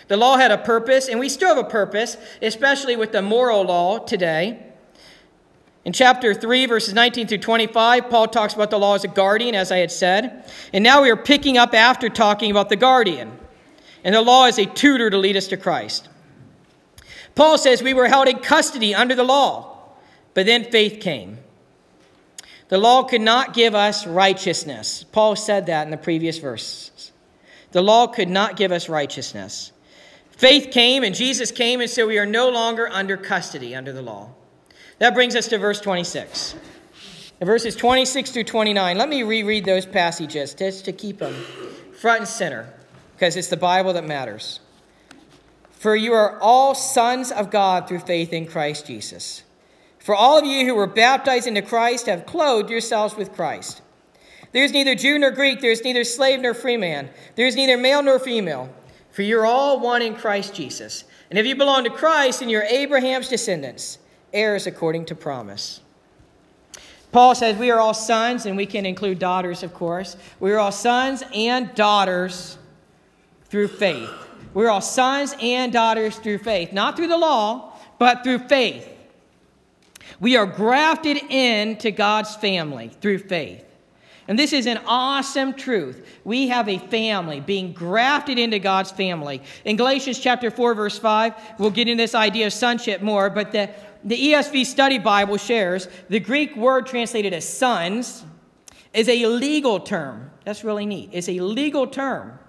The 0.08 0.18
law 0.18 0.38
had 0.38 0.52
a 0.52 0.58
purpose, 0.58 1.10
and 1.10 1.20
we 1.20 1.28
still 1.28 1.50
have 1.50 1.58
a 1.58 1.70
purpose, 1.70 2.16
especially 2.42 2.96
with 2.96 3.12
the 3.12 3.22
moral 3.22 3.64
law 3.64 4.00
today. 4.00 4.64
In 5.84 5.94
chapter 5.94 6.34
3, 6.34 6.66
verses 6.66 6.94
19 6.94 7.28
through 7.28 7.38
25, 7.40 8.10
Paul 8.10 8.28
talks 8.28 8.54
about 8.54 8.70
the 8.70 8.80
law 8.80 8.96
as 8.96 9.04
a 9.04 9.10
guardian, 9.10 9.56
as 9.56 9.72
I 9.72 9.78
had 9.78 9.92
said. 9.92 10.46
And 10.74 10.84
now 10.84 11.02
we 11.02 11.10
are 11.10 11.18
picking 11.18 11.58
up 11.58 11.74
after 11.74 12.10
talking 12.10 12.52
about 12.52 12.70
the 12.70 12.76
guardian. 12.76 13.38
And 14.04 14.16
the 14.16 14.22
law 14.22 14.46
is 14.46 14.58
a 14.60 14.66
tutor 14.66 15.10
to 15.10 15.18
lead 15.18 15.36
us 15.36 15.48
to 15.48 15.58
Christ. 15.58 16.10
Paul 17.38 17.60
says 17.60 17.84
we 17.84 17.94
were 17.94 18.08
held 18.08 18.28
in 18.28 18.40
custody 18.40 18.96
under 18.96 19.14
the 19.14 19.24
law, 19.24 19.78
but 20.34 20.48
then 20.48 20.64
faith 20.64 21.00
came. 21.00 21.38
The 22.70 22.80
law 22.80 23.04
could 23.04 23.22
not 23.22 23.54
give 23.54 23.76
us 23.76 24.08
righteousness. 24.08 25.06
Paul 25.12 25.36
said 25.36 25.68
that 25.68 25.86
in 25.86 25.92
the 25.92 25.98
previous 25.98 26.40
verses. 26.40 27.12
The 27.74 27.84
law 27.84 28.08
could 28.08 28.28
not 28.28 28.58
give 28.58 28.72
us 28.72 28.90
righteousness. 28.90 29.72
Faith 30.32 30.72
came, 30.72 31.04
and 31.04 31.14
Jesus 31.14 31.52
came, 31.52 31.80
and 31.80 31.90
so 31.90 32.08
we 32.08 32.18
are 32.18 32.26
no 32.26 32.50
longer 32.50 32.90
under 32.90 33.16
custody 33.16 33.76
under 33.76 33.94
the 33.94 34.02
law. 34.02 34.32
That 34.98 35.14
brings 35.14 35.36
us 35.36 35.48
to 35.50 35.60
verse 35.60 35.80
26. 35.80 36.56
In 37.40 37.46
verses 37.46 37.76
26 37.76 38.32
through 38.32 38.46
29, 38.46 38.98
let 38.98 39.10
me 39.10 39.22
reread 39.22 39.64
those 39.64 39.86
passages 39.86 40.56
just 40.56 40.86
to 40.86 40.92
keep 40.92 41.20
them 41.20 41.36
front 42.00 42.22
and 42.22 42.28
center, 42.28 42.74
because 43.14 43.36
it's 43.36 43.50
the 43.50 43.58
Bible 43.58 43.94
that 43.94 44.06
matters. 44.06 44.60
For 45.78 45.96
you 45.96 46.14
are 46.14 46.40
all 46.40 46.74
sons 46.74 47.32
of 47.32 47.52
God 47.52 47.88
through 47.88 48.00
faith 48.00 48.34
in 48.34 48.48
Christ 48.48 48.88
Jesus. 48.88 49.44
For 50.00 50.16
all 50.16 50.40
of 50.40 50.46
you 50.46 50.66
who 50.66 50.74
were 50.74 50.88
baptized 50.88 51.48
into 51.48 51.62
Christ 51.62 52.08
have 52.08 52.26
clothed 52.26 52.70
yourselves 52.70 53.16
with 53.16 53.34
Christ. 53.34 53.82
There 54.54 54.64
is 54.64 54.72
neither 54.72 54.96
Jew 54.96 55.20
nor 55.20 55.32
Greek, 55.32 55.62
there 55.62 55.72
is 55.72 55.84
neither 55.84 56.04
slave 56.04 56.40
nor 56.42 56.54
free 56.54 56.78
man, 56.78 57.10
there 57.36 57.46
is 57.46 57.56
neither 57.56 57.78
male 57.78 58.02
nor 58.02 58.18
female, 58.18 58.74
for 59.12 59.22
you're 59.22 59.46
all 59.46 59.80
one 59.80 60.02
in 60.02 60.16
Christ 60.16 60.56
Jesus. 60.56 61.04
And 61.30 61.38
if 61.38 61.46
you 61.46 61.56
belong 61.56 61.84
to 61.84 61.90
Christ, 61.90 62.40
then 62.40 62.50
you're 62.50 62.64
Abraham's 62.64 63.30
descendants 63.30 64.00
heirs 64.34 64.68
according 64.68 65.06
to 65.06 65.16
promise. 65.16 65.82
Paul 67.12 67.36
says 67.36 67.58
we 67.58 67.72
are 67.72 67.80
all 67.80 67.94
sons, 67.94 68.46
and 68.46 68.58
we 68.58 68.66
can 68.66 68.86
include 68.86 69.20
daughters, 69.20 69.64
of 69.64 69.74
course. 69.74 70.18
We 70.40 70.52
are 70.52 70.60
all 70.60 70.72
sons 70.72 71.24
and 71.34 71.74
daughters 71.76 72.58
through 73.46 73.70
faith. 73.70 74.27
We're 74.58 74.72
all 74.72 74.82
sons 74.82 75.36
and 75.40 75.72
daughters 75.72 76.16
through 76.16 76.40
faith, 76.40 76.74
not 76.74 76.96
through 76.96 77.10
the 77.10 77.18
law, 77.18 77.78
but 78.00 78.24
through 78.24 78.40
faith. 78.40 78.90
We 80.20 80.36
are 80.36 80.48
grafted 80.48 81.18
into 81.30 81.92
God's 81.92 82.36
family 82.36 82.90
through 83.00 83.20
faith. 83.20 83.64
And 84.28 84.40
this 84.40 84.54
is 84.54 84.66
an 84.66 84.80
awesome 84.88 85.54
truth. 85.54 86.04
We 86.24 86.48
have 86.48 86.68
a 86.68 86.80
family 86.80 87.40
being 87.40 87.72
grafted 87.72 88.40
into 88.40 88.58
God's 88.58 88.90
family. 88.90 89.44
In 89.64 89.76
Galatians 89.76 90.18
chapter 90.18 90.50
4 90.50 90.74
verse 90.74 90.98
5, 90.98 91.36
we'll 91.60 91.70
get 91.70 91.88
into 91.88 92.02
this 92.02 92.16
idea 92.16 92.48
of 92.48 92.54
sonship 92.54 93.04
more, 93.04 93.30
but 93.30 93.52
the 93.52 93.70
the 94.04 94.18
ESV 94.18 94.66
Study 94.66 94.98
Bible 94.98 95.38
shares 95.38 95.88
the 96.10 96.20
Greek 96.20 96.56
word 96.56 96.88
translated 96.88 97.32
as 97.32 97.48
sons 97.48 98.24
is 98.92 99.08
a 99.08 99.28
legal 99.28 99.80
term. 99.80 100.32
That's 100.46 100.64
really 100.64 100.88
neat. 100.88 101.12
It's 101.14 101.30
a 101.30 101.42
legal 101.42 101.86
term. 101.86 102.40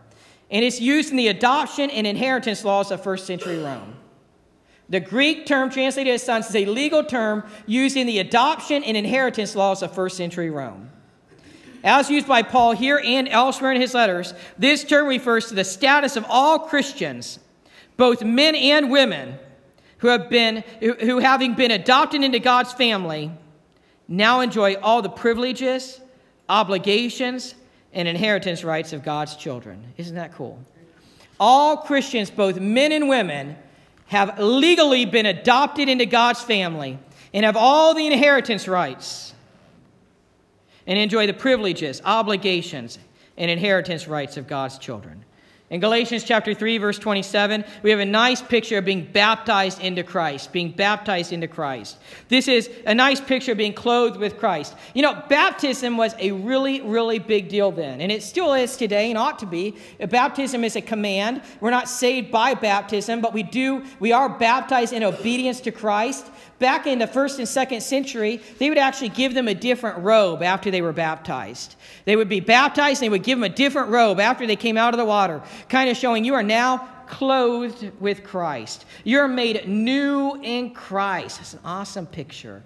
And 0.51 0.65
it's 0.65 0.81
used 0.81 1.11
in 1.11 1.17
the 1.17 1.29
adoption 1.29 1.91
and 1.91 2.07
inheritance 2.07 2.65
laws 2.65 2.91
of 2.91 3.03
first 3.03 3.27
century 3.27 3.59
Rome. 3.59 3.95
The 4.89 5.01
Greek 5.01 5.45
term 5.45 5.71
translated 5.71 6.15
as 6.15 6.23
sons 6.23 6.49
is 6.49 6.57
a 6.57 6.65
legal 6.65 7.05
term 7.05 7.45
used 7.67 7.97
in 7.97 8.07
the 8.07 8.19
adoption 8.19 8.83
and 8.83 8.97
inheritance 8.97 9.55
laws 9.55 9.83
of 9.83 9.95
first 9.95 10.17
century 10.17 10.49
Rome. 10.49 10.91
As 11.85 12.11
used 12.11 12.27
by 12.27 12.43
Paul 12.43 12.73
here 12.73 13.01
and 13.05 13.29
elsewhere 13.29 13.73
in 13.73 13.81
his 13.81 13.95
letters, 13.95 14.35
this 14.59 14.85
term 14.85 15.07
refers 15.07 15.49
to 15.49 15.55
the 15.55 15.65
status 15.65 16.17
of 16.17 16.25
all 16.29 16.61
Christians, 16.61 17.39
both 17.97 18.25
men 18.25 18.55
and 18.55 18.91
women, 18.91 19.39
who 19.99 20.09
have 20.09 20.31
been 20.31 20.65
who 20.81 21.19
having 21.19 21.55
been 21.55 21.71
adopted 21.71 22.23
into 22.23 22.39
God's 22.39 22.73
family 22.73 23.31
now 24.09 24.41
enjoy 24.41 24.75
all 24.77 25.03
the 25.03 25.11
privileges, 25.11 26.01
obligations, 26.49 27.55
and 27.93 28.07
inheritance 28.07 28.65
rights 28.65 28.93
of 28.93 29.03
God's 29.03 29.37
children. 29.37 29.83
Isn't 29.97 30.17
that 30.17 30.35
cool? 30.35 30.59
All 31.41 31.79
Christians, 31.79 32.31
both 32.31 32.59
men 32.59 32.93
and 32.93 33.09
women, 33.09 33.57
have 34.07 34.39
legally 34.39 35.05
been 35.05 35.27
adopted 35.27 35.89
into 35.89 36.07
God's 36.07 36.43
family 36.43 36.99
and 37.33 37.45
have 37.45 37.57
all 37.57 37.95
the 37.95 38.07
inheritance 38.07 38.67
rights 38.67 39.35
and 40.87 40.99
enjoy 40.99 41.27
the 41.27 41.35
privileges, 41.35 42.01
obligations, 42.05 42.99
and 43.37 43.51
inheritance 43.51 44.09
rights 44.09 44.37
of 44.37 44.47
God's 44.47 44.79
children. 44.79 45.25
In 45.71 45.81
Galatians 45.81 46.25
chapter 46.25 46.55
3 46.55 46.79
verse 46.79 46.99
27, 46.99 47.63
we 47.83 47.91
have 47.91 48.01
a 48.01 48.05
nice 48.07 48.41
picture 48.41 48.79
of 48.79 48.87
being 48.87 49.05
baptized 49.05 49.83
into 49.83 50.03
Christ, 50.03 50.51
being 50.51 50.71
baptized 50.71 51.31
into 51.31 51.47
Christ. 51.47 51.99
This 52.29 52.49
is 52.49 52.71
a 52.87 52.95
nice 52.95 53.21
picture 53.21 53.53
of 53.53 53.59
being 53.59 53.75
clothed 53.75 54.17
with 54.17 54.39
Christ. 54.39 54.75
You 54.95 55.03
know, 55.03 55.23
baptism 55.29 55.99
was 55.99 56.15
a 56.19 56.33
really 56.33 56.81
really 56.81 57.19
big 57.19 57.51
deal 57.51 57.71
then, 57.71 58.01
and 58.01 58.11
it 58.11 58.23
still 58.23 58.55
is 58.55 58.79
today 58.79 59.11
and 59.11 59.19
ought 59.19 59.39
to 59.41 59.47
be. 59.47 59.77
Baptism 60.01 60.65
is 60.65 60.75
a 60.75 60.81
command. 60.81 61.43
We're 61.61 61.71
not 61.71 61.91
saved 61.91 62.31
by 62.31 62.55
baptism, 62.55 63.21
but 63.21 63.35
we 63.35 63.43
do 63.43 63.85
we 64.01 64.11
are 64.13 64.31
baptized 64.31 64.95
in 64.95 65.03
obedience 65.03 65.61
to 65.61 65.71
Christ 65.71 66.27
back 66.59 66.87
in 66.87 66.99
the 66.99 67.07
first 67.07 67.39
and 67.39 67.49
second 67.49 67.83
century, 67.83 68.41
they 68.59 68.69
would 68.69 68.79
actually 68.79 69.11
give 69.11 69.35
them 69.35 69.49
a 69.49 69.55
different 69.55 69.99
robe 69.99 70.43
after 70.43 70.71
they 70.71 70.83
were 70.83 70.93
baptized. 70.93 71.77
They 72.05 72.17
would 72.17 72.29
be 72.29 72.41
baptized 72.41 73.03
and 73.03 73.07
they 73.07 73.11
would 73.11 73.23
give 73.23 73.39
them 73.39 73.51
a 73.51 73.55
different 73.55 73.91
robe 73.91 74.21
after 74.21 74.47
they 74.47 74.57
came 74.57 74.77
out 74.77 74.95
of 74.95 74.99
the 74.99 75.05
water, 75.05 75.43
kind 75.69 75.91
of 75.91 75.97
showing 75.97 76.25
you 76.25 76.35
are 76.35 76.43
now 76.43 76.89
clothed 77.07 77.91
with 78.01 78.25
Christ. 78.25 78.85
You're 79.05 79.29
made 79.29 79.69
new 79.69 80.39
in 80.43 80.75
Christ. 80.75 81.39
That's 81.39 81.55
an 81.55 81.61
awesome 81.65 82.07
picture. 82.07 82.63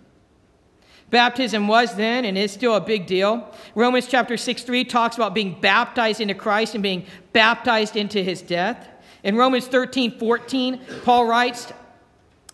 Baptism 1.11 1.69
was 1.69 1.95
then 1.95 2.25
and 2.25 2.39
is 2.39 2.53
still 2.53 2.75
a 2.75 2.81
big 2.81 3.07
deal. 3.07 3.55
Romans 3.75 4.07
chapter 4.07 4.39
6 4.39 4.63
3 4.63 4.85
talks 4.85 5.17
about 5.17 5.35
being 5.35 5.61
baptized 5.61 6.23
into 6.23 6.35
Christ 6.35 6.75
and 6.75 6.83
being 6.83 7.05
baptized 7.35 7.97
into 7.97 8.23
his 8.23 8.41
death. 8.41 8.89
In 9.23 9.37
Romans 9.37 9.67
13 9.67 10.19
14, 10.19 10.81
Paul 11.05 11.27
writes, 11.27 11.71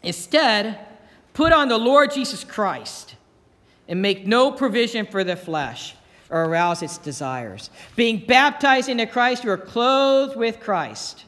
Instead, 0.02 0.87
Put 1.38 1.52
on 1.52 1.68
the 1.68 1.78
Lord 1.78 2.10
Jesus 2.10 2.42
Christ 2.42 3.14
and 3.86 4.02
make 4.02 4.26
no 4.26 4.50
provision 4.50 5.06
for 5.06 5.22
the 5.22 5.36
flesh 5.36 5.94
or 6.30 6.42
arouse 6.44 6.82
its 6.82 6.98
desires. 6.98 7.70
Being 7.94 8.26
baptized 8.26 8.88
into 8.88 9.06
Christ, 9.06 9.44
you 9.44 9.50
are 9.52 9.56
clothed 9.56 10.36
with 10.36 10.58
Christ. 10.58 11.26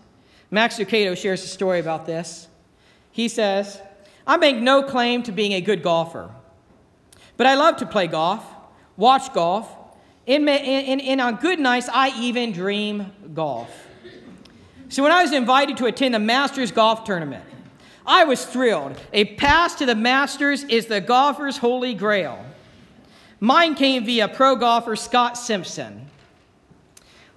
Max 0.50 0.78
Lucado 0.78 1.16
shares 1.16 1.44
a 1.44 1.46
story 1.46 1.78
about 1.78 2.06
this. 2.06 2.48
He 3.12 3.28
says, 3.28 3.80
I 4.26 4.36
make 4.36 4.56
no 4.56 4.82
claim 4.82 5.22
to 5.22 5.30
being 5.30 5.52
a 5.52 5.60
good 5.60 5.80
golfer, 5.80 6.28
but 7.36 7.46
I 7.46 7.54
love 7.54 7.76
to 7.76 7.86
play 7.86 8.08
golf, 8.08 8.44
watch 8.96 9.32
golf, 9.32 9.72
and, 10.26 10.48
and, 10.48 11.00
and 11.00 11.20
on 11.20 11.36
good 11.36 11.60
nights, 11.60 11.88
I 11.88 12.20
even 12.20 12.50
dream 12.50 13.12
golf. 13.32 13.70
So 14.88 15.04
when 15.04 15.12
I 15.12 15.22
was 15.22 15.32
invited 15.32 15.76
to 15.76 15.86
attend 15.86 16.14
the 16.14 16.18
Masters 16.18 16.72
Golf 16.72 17.04
Tournament, 17.04 17.44
I 18.06 18.24
was 18.24 18.44
thrilled. 18.44 18.98
A 19.12 19.24
pass 19.36 19.74
to 19.76 19.86
the 19.86 19.94
Masters 19.94 20.64
is 20.64 20.86
the 20.86 21.00
golfer's 21.00 21.58
holy 21.58 21.94
grail. 21.94 22.44
Mine 23.40 23.74
came 23.74 24.04
via 24.04 24.28
pro 24.28 24.56
golfer 24.56 24.96
Scott 24.96 25.36
Simpson. 25.36 26.06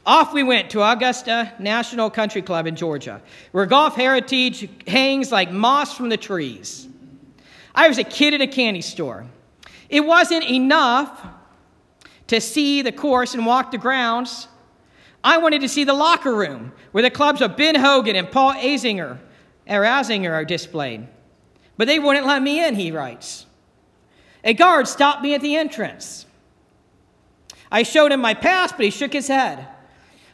Off 0.06 0.34
we 0.34 0.44
went 0.44 0.70
to 0.72 0.82
Augusta 0.82 1.54
National 1.60 2.10
Country 2.10 2.42
Club 2.42 2.68
in 2.68 2.76
Georgia, 2.76 3.22
where 3.54 3.66
golf 3.66 3.96
heritage 3.96 4.68
hangs 4.86 5.32
like 5.32 5.50
moss 5.52 5.96
from 5.96 6.10
the 6.10 6.18
trees. 6.18 6.88
I 7.74 7.88
was 7.88 7.98
a 7.98 8.04
kid 8.04 8.34
at 8.34 8.42
a 8.42 8.48
candy 8.48 8.82
store. 8.82 9.26
It 9.90 10.02
wasn't 10.02 10.44
enough 10.44 11.26
to 12.28 12.42
see 12.42 12.82
the 12.82 12.92
course 12.92 13.34
and 13.34 13.46
walk 13.46 13.72
the 13.72 13.78
grounds. 13.78 14.48
I 15.24 15.38
wanted 15.38 15.62
to 15.62 15.70
see 15.70 15.86
the 15.86 15.94
locker 15.94 16.36
room 16.36 16.74
where 16.92 17.02
the 17.02 17.10
clubs 17.10 17.42
of 17.42 17.56
Ben 17.56 17.76
Hogan 17.76 18.18
and 18.18 18.30
Paul 18.30 18.54
Azinger 18.54 19.20
Azinger 19.68 20.32
are 20.32 20.46
displayed. 20.46 21.08
But 21.78 21.88
they 21.88 22.00
wouldn't 22.00 22.28
let 22.28 22.42
me 22.42 22.64
in, 22.64 22.76
he 22.76 22.92
writes. 22.92 23.46
A 24.44 24.54
guard 24.54 24.88
stopped 24.88 25.22
me 25.22 25.34
at 25.34 25.42
the 25.42 25.56
entrance. 25.56 26.26
I 27.72 27.84
showed 27.84 28.12
him 28.12 28.22
my 28.22 28.34
pass, 28.34 28.72
but 28.72 28.86
he 28.86 28.92
shook 28.92 29.14
his 29.14 29.28
head. 29.28 29.68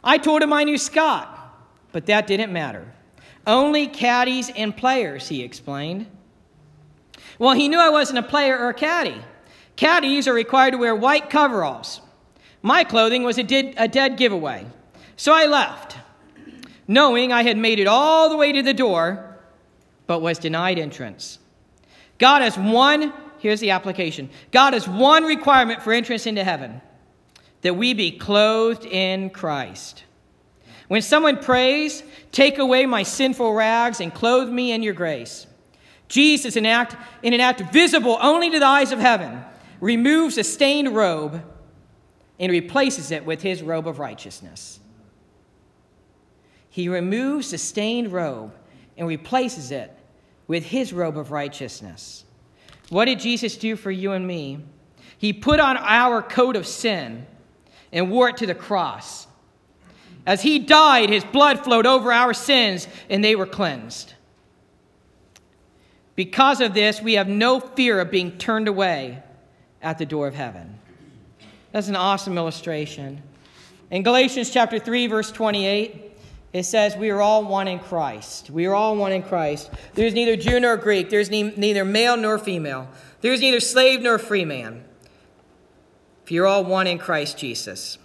I 0.03 0.17
told 0.17 0.41
him 0.41 0.51
I 0.51 0.63
knew 0.63 0.77
Scott, 0.77 1.55
but 1.91 2.07
that 2.07 2.27
didn't 2.27 2.51
matter. 2.51 2.91
Only 3.45 3.87
caddies 3.87 4.49
and 4.55 4.75
players, 4.75 5.27
he 5.27 5.43
explained. 5.43 6.07
Well, 7.37 7.53
he 7.53 7.69
knew 7.69 7.79
I 7.79 7.89
wasn't 7.89 8.19
a 8.19 8.23
player 8.23 8.57
or 8.57 8.69
a 8.69 8.73
caddy. 8.73 9.15
Caddies 9.75 10.27
are 10.27 10.33
required 10.33 10.71
to 10.71 10.77
wear 10.77 10.93
white 10.93 11.29
coveralls. 11.29 12.01
My 12.61 12.83
clothing 12.83 13.23
was 13.23 13.37
a 13.37 13.43
dead, 13.43 13.75
a 13.77 13.87
dead 13.87 14.17
giveaway. 14.17 14.65
So 15.15 15.33
I 15.33 15.45
left 15.45 15.97
knowing 16.89 17.31
I 17.31 17.43
had 17.43 17.55
made 17.55 17.79
it 17.79 17.87
all 17.87 18.29
the 18.29 18.35
way 18.35 18.51
to 18.51 18.63
the 18.63 18.73
door, 18.73 19.37
but 20.07 20.21
was 20.21 20.39
denied 20.39 20.79
entrance. 20.79 21.37
God 22.17 22.41
has 22.41 22.57
one, 22.57 23.13
here's 23.37 23.59
the 23.61 23.69
application 23.69 24.29
God 24.51 24.73
has 24.73 24.89
one 24.89 25.23
requirement 25.23 25.83
for 25.83 25.93
entrance 25.93 26.25
into 26.25 26.43
heaven 26.43 26.81
that 27.61 27.75
we 27.75 27.93
be 27.93 28.11
clothed 28.11 28.85
in 28.85 29.29
Christ. 29.29 30.03
When 30.87 31.03
someone 31.03 31.37
prays, 31.37 32.01
take 32.31 32.57
away 32.57 32.87
my 32.87 33.03
sinful 33.03 33.53
rags 33.53 34.01
and 34.01 34.11
clothe 34.11 34.49
me 34.49 34.71
in 34.71 34.81
your 34.81 34.95
grace. 34.95 35.45
Jesus, 36.07 36.55
in, 36.55 36.65
act, 36.65 36.95
in 37.21 37.33
an 37.33 37.39
act 37.39 37.61
visible 37.71 38.17
only 38.19 38.49
to 38.49 38.59
the 38.59 38.65
eyes 38.65 38.91
of 38.91 38.97
heaven, 38.97 39.43
removes 39.79 40.39
a 40.39 40.43
stained 40.43 40.95
robe 40.95 41.43
and 42.39 42.51
replaces 42.51 43.11
it 43.11 43.25
with 43.25 43.43
his 43.43 43.61
robe 43.61 43.87
of 43.87 43.99
righteousness. 43.99 44.79
He 46.69 46.89
removes 46.89 47.51
the 47.51 47.57
stained 47.57 48.11
robe 48.11 48.53
and 48.97 49.07
replaces 49.07 49.71
it 49.71 49.91
with 50.47 50.65
his 50.65 50.93
robe 50.93 51.17
of 51.17 51.31
righteousness. 51.31 52.25
What 52.89 53.05
did 53.05 53.19
Jesus 53.19 53.57
do 53.57 53.75
for 53.75 53.91
you 53.91 54.11
and 54.11 54.25
me? 54.25 54.59
He 55.17 55.33
put 55.33 55.59
on 55.59 55.77
our 55.77 56.21
coat 56.21 56.55
of 56.55 56.65
sin 56.65 57.25
and 57.91 58.09
wore 58.09 58.29
it 58.29 58.37
to 58.37 58.45
the 58.45 58.55
cross. 58.55 59.27
As 60.25 60.41
he 60.41 60.59
died, 60.59 61.09
his 61.09 61.23
blood 61.23 61.63
flowed 61.63 61.85
over 61.85 62.11
our 62.11 62.33
sins 62.33 62.87
and 63.09 63.23
they 63.23 63.35
were 63.35 63.45
cleansed. 63.45 64.13
Because 66.15 66.61
of 66.61 66.73
this, 66.73 67.01
we 67.01 67.13
have 67.13 67.27
no 67.27 67.59
fear 67.59 67.99
of 67.99 68.11
being 68.11 68.37
turned 68.37 68.67
away 68.67 69.23
at 69.81 69.97
the 69.97 70.05
door 70.05 70.27
of 70.27 70.35
heaven. 70.35 70.77
That's 71.71 71.87
an 71.87 71.95
awesome 71.95 72.37
illustration. 72.37 73.21
In 73.91 74.03
Galatians 74.03 74.49
chapter 74.49 74.79
3 74.79 75.07
verse 75.07 75.31
28, 75.31 76.17
it 76.51 76.63
says 76.63 76.95
we 76.95 77.09
are 77.11 77.21
all 77.21 77.43
one 77.45 77.67
in 77.67 77.79
Christ. 77.79 78.49
We 78.49 78.65
are 78.65 78.73
all 78.73 78.95
one 78.95 79.11
in 79.11 79.21
Christ. 79.21 79.69
There's 79.93 80.13
neither 80.13 80.35
Jew 80.35 80.59
nor 80.59 80.77
Greek. 80.77 81.09
There's 81.09 81.29
ne- 81.29 81.53
neither 81.55 81.85
male 81.85 82.17
nor 82.17 82.39
female. 82.39 82.89
There's 83.21 83.41
neither 83.41 83.59
slave 83.59 84.01
nor 84.01 84.17
free 84.17 84.45
man. 84.45 84.83
For 86.25 86.33
you're 86.33 86.47
all 86.47 86.63
one 86.63 86.87
in 86.87 86.97
Christ 86.97 87.37
Jesus. 87.37 87.97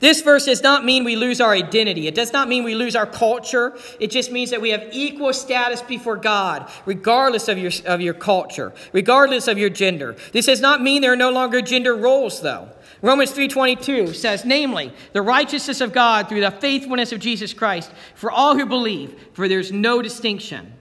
This 0.00 0.22
verse 0.22 0.46
does 0.46 0.62
not 0.62 0.84
mean 0.84 1.04
we 1.04 1.16
lose 1.16 1.40
our 1.40 1.52
identity. 1.52 2.06
It 2.06 2.14
does 2.14 2.32
not 2.32 2.48
mean 2.48 2.64
we 2.64 2.74
lose 2.74 2.96
our 2.96 3.06
culture. 3.06 3.76
It 4.00 4.10
just 4.10 4.32
means 4.32 4.50
that 4.50 4.60
we 4.60 4.70
have 4.70 4.88
equal 4.92 5.32
status 5.32 5.82
before 5.82 6.16
God, 6.16 6.70
regardless 6.84 7.48
of 7.48 7.58
your, 7.58 7.72
of 7.84 8.00
your 8.00 8.14
culture, 8.14 8.72
regardless 8.92 9.48
of 9.48 9.58
your 9.58 9.70
gender. 9.70 10.16
This 10.32 10.46
does 10.46 10.60
not 10.60 10.82
mean 10.82 11.02
there 11.02 11.12
are 11.12 11.16
no 11.16 11.30
longer 11.30 11.60
gender 11.62 11.94
roles, 11.94 12.40
though. 12.40 12.68
Romans 13.02 13.32
3:22 13.32 14.14
says, 14.14 14.44
namely, 14.44 14.92
the 15.12 15.22
righteousness 15.22 15.80
of 15.80 15.92
God 15.92 16.28
through 16.28 16.40
the 16.40 16.50
faithfulness 16.50 17.12
of 17.12 17.20
Jesus 17.20 17.52
Christ 17.52 17.92
for 18.14 18.30
all 18.30 18.56
who 18.56 18.66
believe, 18.66 19.14
for 19.32 19.48
there's 19.48 19.72
no 19.72 20.00
distinction. 20.00 20.72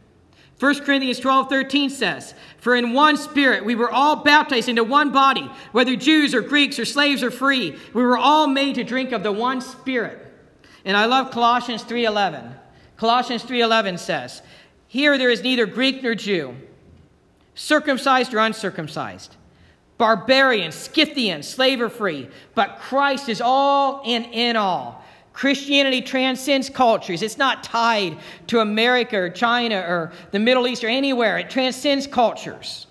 1 0.60 0.86
Corinthians 0.86 1.19
12, 1.19 1.50
13 1.50 1.89
says, 1.89 2.34
For 2.57 2.75
in 2.75 2.93
one 2.93 3.17
spirit 3.17 3.65
we 3.65 3.75
were 3.75 3.91
all 3.91 4.24
baptized 4.24 4.69
into 4.69 4.86
one 4.86 5.12
body, 5.12 5.51
whether 5.74 5.98
Jews 5.98 6.34
or 6.34 6.41
Greeks 6.41 6.79
or 6.79 6.86
slaves 6.86 7.22
or 7.22 7.31
free. 7.31 7.75
We 7.93 8.01
were 8.01 8.17
all 8.17 8.48
made 8.48 8.75
to 8.75 8.84
drink 8.86 9.12
of 9.12 9.22
the 9.22 9.34
one 9.34 9.60
spirit. 9.60 10.25
And 10.86 10.95
I 10.95 11.05
love 11.05 11.31
Colossians 11.31 11.84
3.11. 11.84 12.53
Colossians 12.95 13.43
3.11 13.43 14.00
says, 14.00 14.41
Here 14.88 15.17
there 15.17 15.29
is 15.29 15.43
neither 15.43 15.65
Greek 15.65 16.01
nor 16.01 16.15
Jew, 16.15 16.55
circumcised 17.53 18.34
or 18.34 18.39
uncircumcised, 18.39 19.36
barbarian, 19.98 20.72
Scythian, 20.72 21.44
slave 21.44 21.82
or 21.82 21.90
free, 21.90 22.30
but 22.54 22.80
Christ 22.80 23.30
is 23.30 23.42
all 23.42 24.02
and 24.06 24.25
in 24.32 24.56
all. 24.56 25.04
Christianity 25.34 26.02
transcends 26.02 26.70
cultures. 26.70 27.22
It's 27.22 27.38
not 27.38 27.62
tied 27.64 28.18
to 28.48 28.62
America 28.62 29.18
or 29.18 29.30
China 29.30 29.80
or 29.80 30.14
the 30.32 30.40
Middle 30.40 30.66
East 30.68 30.84
or 30.84 30.88
anywhere. 30.88 31.38
It 31.38 31.50
transcends 31.50 32.08
cultures. 32.08 32.88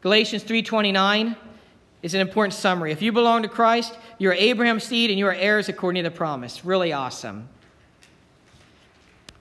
Galatians 0.00 0.44
3:29 0.44 1.34
is 2.02 2.14
an 2.14 2.20
important 2.20 2.54
summary. 2.54 2.92
If 2.92 3.02
you 3.02 3.10
belong 3.10 3.42
to 3.42 3.48
Christ, 3.48 3.98
you're 4.18 4.34
Abraham's 4.34 4.84
seed 4.84 5.10
and 5.10 5.18
you 5.18 5.26
are 5.26 5.34
heirs 5.34 5.68
according 5.68 6.04
to 6.04 6.10
the 6.10 6.14
promise. 6.14 6.64
Really 6.64 6.92
awesome. 6.92 7.48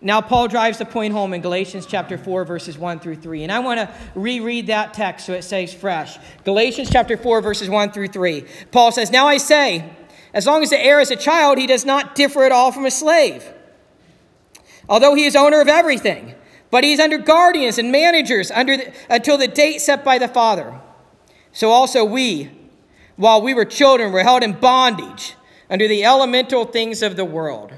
Now, 0.06 0.20
Paul 0.20 0.50
drives 0.50 0.80
the 0.80 0.86
point 0.86 1.14
home 1.14 1.34
in 1.34 1.42
Galatians 1.42 1.86
chapter 1.86 2.18
4, 2.18 2.44
verses 2.44 2.78
1 2.78 3.00
through 3.00 3.16
3. 3.16 3.44
And 3.44 3.52
I 3.52 3.60
want 3.60 3.80
to 3.80 3.90
reread 4.16 4.68
that 4.68 4.94
text 4.94 5.26
so 5.26 5.34
it 5.34 5.44
stays 5.44 5.74
fresh. 5.74 6.18
Galatians 6.44 6.90
chapter 6.92 7.16
4, 7.16 7.42
verses 7.42 7.70
1 7.70 7.92
through 7.92 8.10
3. 8.10 8.44
Paul 8.72 8.92
says, 8.92 9.12
Now 9.12 9.28
I 9.28 9.38
say, 9.38 9.90
as 10.34 10.46
long 10.46 10.62
as 10.62 10.72
the 10.72 10.84
heir 10.84 11.00
is 11.00 11.10
a 11.10 11.16
child, 11.16 11.58
he 11.58 11.68
does 11.68 11.86
not 11.86 12.16
differ 12.16 12.44
at 12.44 12.52
all 12.52 12.74
from 12.74 12.86
a 12.86 12.92
slave, 12.92 13.46
although 14.90 15.16
he 15.16 15.24
is 15.24 15.38
owner 15.38 15.62
of 15.62 15.70
everything. 15.70 16.36
But 16.70 16.84
he 16.84 16.92
is 16.92 17.00
under 17.00 17.20
guardians 17.20 17.78
and 17.78 17.90
managers 17.92 18.52
under 18.52 18.76
the, 18.76 18.92
until 19.10 19.38
the 19.38 19.48
date 19.48 19.80
set 19.80 20.04
by 20.04 20.18
the 20.18 20.28
father. 20.28 20.82
So 21.54 21.70
also 21.70 22.04
we, 22.04 22.52
while 23.16 23.42
we 23.42 23.54
were 23.54 23.64
children, 23.64 24.12
were 24.12 24.24
held 24.24 24.44
in 24.44 24.54
bondage 24.54 25.36
under 25.70 25.88
the 25.88 26.04
elemental 26.04 26.66
things 26.66 27.04
of 27.04 27.16
the 27.16 27.26
world. 27.26 27.72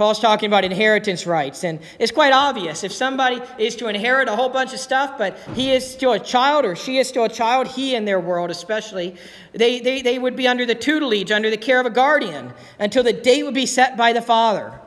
Paul's 0.00 0.18
talking 0.18 0.46
about 0.46 0.64
inheritance 0.64 1.26
rights, 1.26 1.62
and 1.62 1.78
it's 1.98 2.10
quite 2.10 2.32
obvious. 2.32 2.84
If 2.84 2.90
somebody 2.90 3.38
is 3.58 3.76
to 3.76 3.88
inherit 3.88 4.28
a 4.28 4.34
whole 4.34 4.48
bunch 4.48 4.72
of 4.72 4.80
stuff, 4.80 5.18
but 5.18 5.38
he 5.54 5.72
is 5.72 5.86
still 5.86 6.12
a 6.12 6.18
child 6.18 6.64
or 6.64 6.74
she 6.74 6.96
is 6.96 7.06
still 7.06 7.24
a 7.24 7.28
child, 7.28 7.66
he 7.66 7.94
in 7.94 8.06
their 8.06 8.18
world 8.18 8.50
especially, 8.50 9.14
they, 9.52 9.78
they, 9.78 10.00
they 10.00 10.18
would 10.18 10.36
be 10.36 10.48
under 10.48 10.64
the 10.64 10.74
tutelage, 10.74 11.30
under 11.30 11.50
the 11.50 11.58
care 11.58 11.78
of 11.78 11.84
a 11.84 11.90
guardian, 11.90 12.54
until 12.78 13.02
the 13.02 13.12
date 13.12 13.42
would 13.42 13.52
be 13.52 13.66
set 13.66 13.98
by 13.98 14.14
the 14.14 14.22
father. 14.22 14.80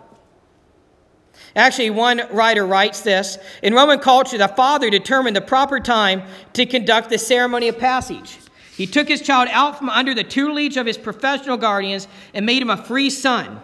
Actually, 1.56 1.91
one 1.91 2.23
writer 2.32 2.65
writes 2.65 3.02
this 3.02 3.38
In 3.62 3.76
Roman 3.76 3.99
culture, 3.99 4.39
the 4.39 4.47
father 4.47 4.89
determined 4.89 5.36
the 5.36 5.41
proper 5.41 5.80
time 5.80 6.23
to 6.54 6.65
conduct 6.65 7.12
the 7.12 7.19
ceremony 7.19 7.67
of 7.67 7.78
passage. 7.78 8.39
He 8.76 8.88
took 8.88 9.10
his 9.10 9.21
child 9.21 9.47
out 9.52 9.78
from 9.78 9.89
under 9.89 10.15
the 10.15 10.23
tutelage 10.23 10.76
of 10.76 10.88
his 10.88 10.97
professional 10.97 11.58
guardians 11.58 12.08
and 12.34 12.47
made 12.47 12.63
him 12.63 12.71
a 12.71 12.78
free 12.78 13.12
son. 13.12 13.62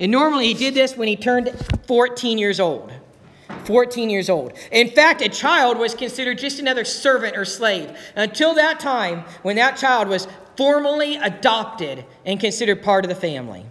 And 0.00 0.10
normally 0.10 0.46
he 0.46 0.54
did 0.54 0.74
this 0.74 0.96
when 0.96 1.06
he 1.06 1.14
turned 1.14 1.50
14 1.86 2.38
years 2.38 2.58
old. 2.58 2.90
14 3.64 4.08
years 4.10 4.30
old. 4.30 4.54
In 4.72 4.88
fact, 4.88 5.20
a 5.20 5.28
child 5.28 5.78
was 5.78 5.94
considered 5.94 6.38
just 6.38 6.58
another 6.58 6.84
servant 6.84 7.36
or 7.36 7.44
slave 7.44 7.96
until 8.16 8.54
that 8.54 8.80
time 8.80 9.20
when 9.42 9.56
that 9.56 9.76
child 9.76 10.08
was 10.08 10.26
formally 10.56 11.16
adopted 11.16 12.04
and 12.24 12.40
considered 12.40 12.82
part 12.82 13.04
of 13.04 13.08
the 13.10 13.14
family. 13.14 13.66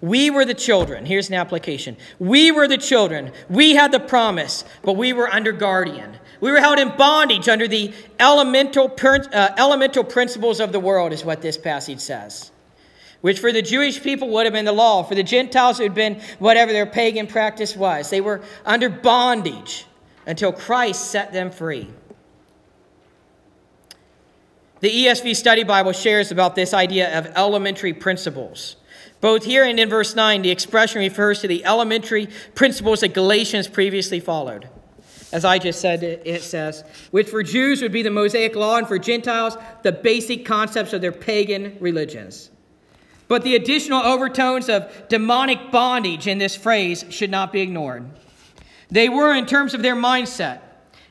We 0.00 0.30
were 0.30 0.44
the 0.44 0.54
children. 0.54 1.06
Here's 1.06 1.28
an 1.28 1.34
application. 1.34 1.96
We 2.18 2.50
were 2.50 2.66
the 2.66 2.78
children. 2.78 3.30
We 3.48 3.74
had 3.74 3.92
the 3.92 4.00
promise, 4.00 4.64
but 4.82 4.94
we 4.94 5.12
were 5.12 5.28
under 5.28 5.52
guardian. 5.52 6.16
We 6.40 6.50
were 6.50 6.58
held 6.58 6.80
in 6.80 6.96
bondage 6.96 7.48
under 7.48 7.68
the 7.68 7.92
elemental, 8.18 8.92
uh, 9.00 9.50
elemental 9.56 10.02
principles 10.02 10.58
of 10.58 10.72
the 10.72 10.80
world, 10.80 11.12
is 11.12 11.24
what 11.24 11.40
this 11.40 11.56
passage 11.56 12.00
says 12.00 12.51
which 13.22 13.40
for 13.40 13.52
the 13.52 13.62
Jewish 13.62 14.02
people 14.02 14.28
would 14.28 14.44
have 14.44 14.52
been 14.52 14.66
the 14.66 14.72
law. 14.72 15.02
For 15.02 15.14
the 15.14 15.22
Gentiles, 15.22 15.80
it 15.80 15.84
had 15.84 15.94
been 15.94 16.20
whatever 16.38 16.72
their 16.72 16.86
pagan 16.86 17.26
practice 17.26 17.74
was. 17.74 18.10
They 18.10 18.20
were 18.20 18.42
under 18.66 18.90
bondage 18.90 19.86
until 20.26 20.52
Christ 20.52 21.10
set 21.10 21.32
them 21.32 21.50
free. 21.50 21.88
The 24.80 24.90
ESV 24.90 25.36
Study 25.36 25.62
Bible 25.62 25.92
shares 25.92 26.32
about 26.32 26.56
this 26.56 26.74
idea 26.74 27.16
of 27.16 27.26
elementary 27.36 27.92
principles. 27.92 28.76
Both 29.20 29.44
here 29.44 29.64
and 29.64 29.78
in 29.78 29.88
verse 29.88 30.16
9, 30.16 30.42
the 30.42 30.50
expression 30.50 30.98
refers 30.98 31.40
to 31.40 31.48
the 31.48 31.64
elementary 31.64 32.28
principles 32.56 33.00
that 33.00 33.14
Galatians 33.14 33.68
previously 33.68 34.18
followed. 34.18 34.68
As 35.32 35.44
I 35.44 35.60
just 35.60 35.80
said, 35.80 36.02
it 36.02 36.42
says, 36.42 36.82
which 37.12 37.28
for 37.28 37.44
Jews 37.44 37.80
would 37.80 37.92
be 37.92 38.02
the 38.02 38.10
Mosaic 38.10 38.56
law, 38.56 38.76
and 38.76 38.88
for 38.88 38.98
Gentiles, 38.98 39.56
the 39.82 39.92
basic 39.92 40.44
concepts 40.44 40.92
of 40.92 41.00
their 41.00 41.12
pagan 41.12 41.76
religions. 41.78 42.50
But 43.32 43.44
the 43.44 43.56
additional 43.56 44.02
overtones 44.02 44.68
of 44.68 44.92
demonic 45.08 45.70
bondage 45.70 46.26
in 46.26 46.36
this 46.36 46.54
phrase 46.54 47.06
should 47.08 47.30
not 47.30 47.50
be 47.50 47.62
ignored. 47.62 48.04
They 48.90 49.08
were, 49.08 49.34
in 49.34 49.46
terms 49.46 49.72
of 49.72 49.80
their 49.80 49.96
mindset 49.96 50.60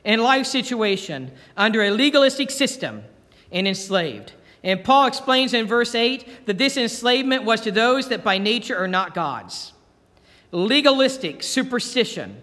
and 0.04 0.22
life 0.22 0.46
situation, 0.46 1.32
under 1.56 1.82
a 1.82 1.90
legalistic 1.90 2.52
system 2.52 3.02
and 3.50 3.66
enslaved. 3.66 4.34
And 4.62 4.84
Paul 4.84 5.08
explains 5.08 5.52
in 5.52 5.66
verse 5.66 5.96
8 5.96 6.46
that 6.46 6.58
this 6.58 6.76
enslavement 6.76 7.42
was 7.42 7.60
to 7.62 7.72
those 7.72 8.06
that 8.10 8.22
by 8.22 8.38
nature 8.38 8.76
are 8.76 8.86
not 8.86 9.14
God's. 9.14 9.72
Legalistic 10.52 11.42
superstition 11.42 12.40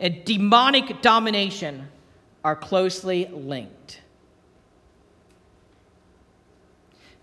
and 0.00 0.24
demonic 0.24 1.02
domination 1.02 1.88
are 2.42 2.56
closely 2.56 3.26
linked. 3.26 4.00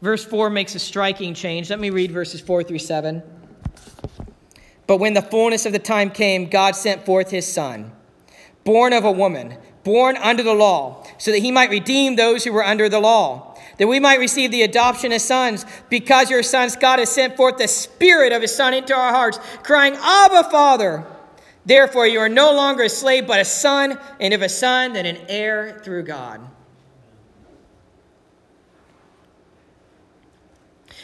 Verse 0.01 0.25
4 0.25 0.49
makes 0.49 0.75
a 0.75 0.79
striking 0.79 1.33
change. 1.33 1.69
Let 1.69 1.79
me 1.79 1.89
read 1.89 2.11
verses 2.11 2.41
4 2.41 2.63
through 2.63 2.79
7. 2.79 3.21
But 4.87 4.97
when 4.97 5.13
the 5.13 5.21
fullness 5.21 5.65
of 5.65 5.73
the 5.73 5.79
time 5.79 6.09
came, 6.09 6.49
God 6.49 6.75
sent 6.75 7.05
forth 7.05 7.29
his 7.29 7.51
Son, 7.51 7.91
born 8.63 8.93
of 8.93 9.05
a 9.05 9.11
woman, 9.11 9.57
born 9.83 10.17
under 10.17 10.43
the 10.43 10.53
law, 10.53 11.05
so 11.17 11.31
that 11.31 11.39
he 11.39 11.51
might 11.51 11.69
redeem 11.69 12.15
those 12.15 12.43
who 12.43 12.51
were 12.51 12.63
under 12.63 12.89
the 12.89 12.99
law 12.99 13.51
that 13.81 13.87
we 13.87 13.99
might 13.99 14.19
receive 14.19 14.51
the 14.51 14.61
adoption 14.61 15.11
as 15.11 15.23
sons. 15.23 15.65
Because 15.89 16.29
your 16.29 16.43
sons, 16.43 16.75
God 16.75 16.99
has 16.99 17.09
sent 17.09 17.35
forth 17.35 17.57
the 17.57 17.67
Spirit 17.67 18.31
of 18.31 18.43
His 18.43 18.55
Son 18.55 18.75
into 18.75 18.93
our 18.93 19.11
hearts, 19.11 19.39
crying, 19.63 19.95
Abba, 19.95 20.51
Father. 20.51 21.03
Therefore, 21.65 22.05
you 22.05 22.19
are 22.19 22.29
no 22.29 22.53
longer 22.53 22.83
a 22.83 22.89
slave, 22.89 23.25
but 23.25 23.39
a 23.39 23.45
son, 23.45 23.97
and 24.19 24.35
if 24.35 24.41
a 24.41 24.49
son, 24.49 24.93
then 24.93 25.07
an 25.07 25.17
heir 25.27 25.81
through 25.83 26.03
God. 26.03 26.41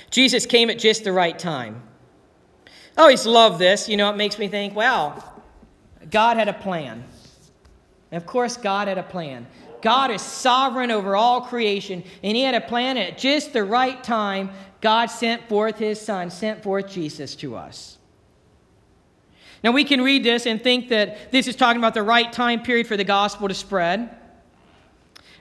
Jesus 0.10 0.46
came 0.46 0.70
at 0.70 0.80
just 0.80 1.04
the 1.04 1.12
right 1.12 1.38
time. 1.38 1.84
I 2.98 3.02
always 3.02 3.26
love 3.26 3.60
this. 3.60 3.88
You 3.88 3.98
know, 3.98 4.10
it 4.10 4.16
makes 4.16 4.40
me 4.40 4.48
think, 4.48 4.76
wow, 4.76 5.24
God 6.10 6.38
had 6.38 6.48
a 6.48 6.54
plan. 6.54 7.04
And 8.12 8.22
of 8.22 8.26
course, 8.26 8.58
God 8.58 8.88
had 8.88 8.98
a 8.98 9.04
plan. 9.04 9.48
God 9.82 10.12
is 10.12 10.22
sovereign 10.22 10.90
over 10.90 11.16
all 11.16 11.42
creation, 11.42 12.04
and 12.24 12.36
He 12.36 12.44
had 12.44 12.56
a 12.56 12.62
plan 12.62 12.98
at 12.98 13.18
just 13.18 13.54
the 13.54 13.64
right 13.64 14.04
time. 14.04 14.50
God 14.82 15.08
sent 15.08 15.48
forth 15.48 15.78
His 15.78 16.02
Son, 16.02 16.30
sent 16.30 16.64
forth 16.64 16.90
Jesus 16.90 17.36
to 17.36 17.56
us. 17.56 17.98
Now, 19.64 19.72
we 19.72 19.84
can 19.84 20.02
read 20.02 20.24
this 20.24 20.46
and 20.46 20.62
think 20.62 20.90
that 20.90 21.32
this 21.32 21.48
is 21.48 21.56
talking 21.56 21.80
about 21.80 21.94
the 21.94 22.04
right 22.04 22.32
time 22.32 22.62
period 22.62 22.88
for 22.88 22.98
the 22.98 23.04
gospel 23.04 23.48
to 23.48 23.54
spread. 23.54 24.16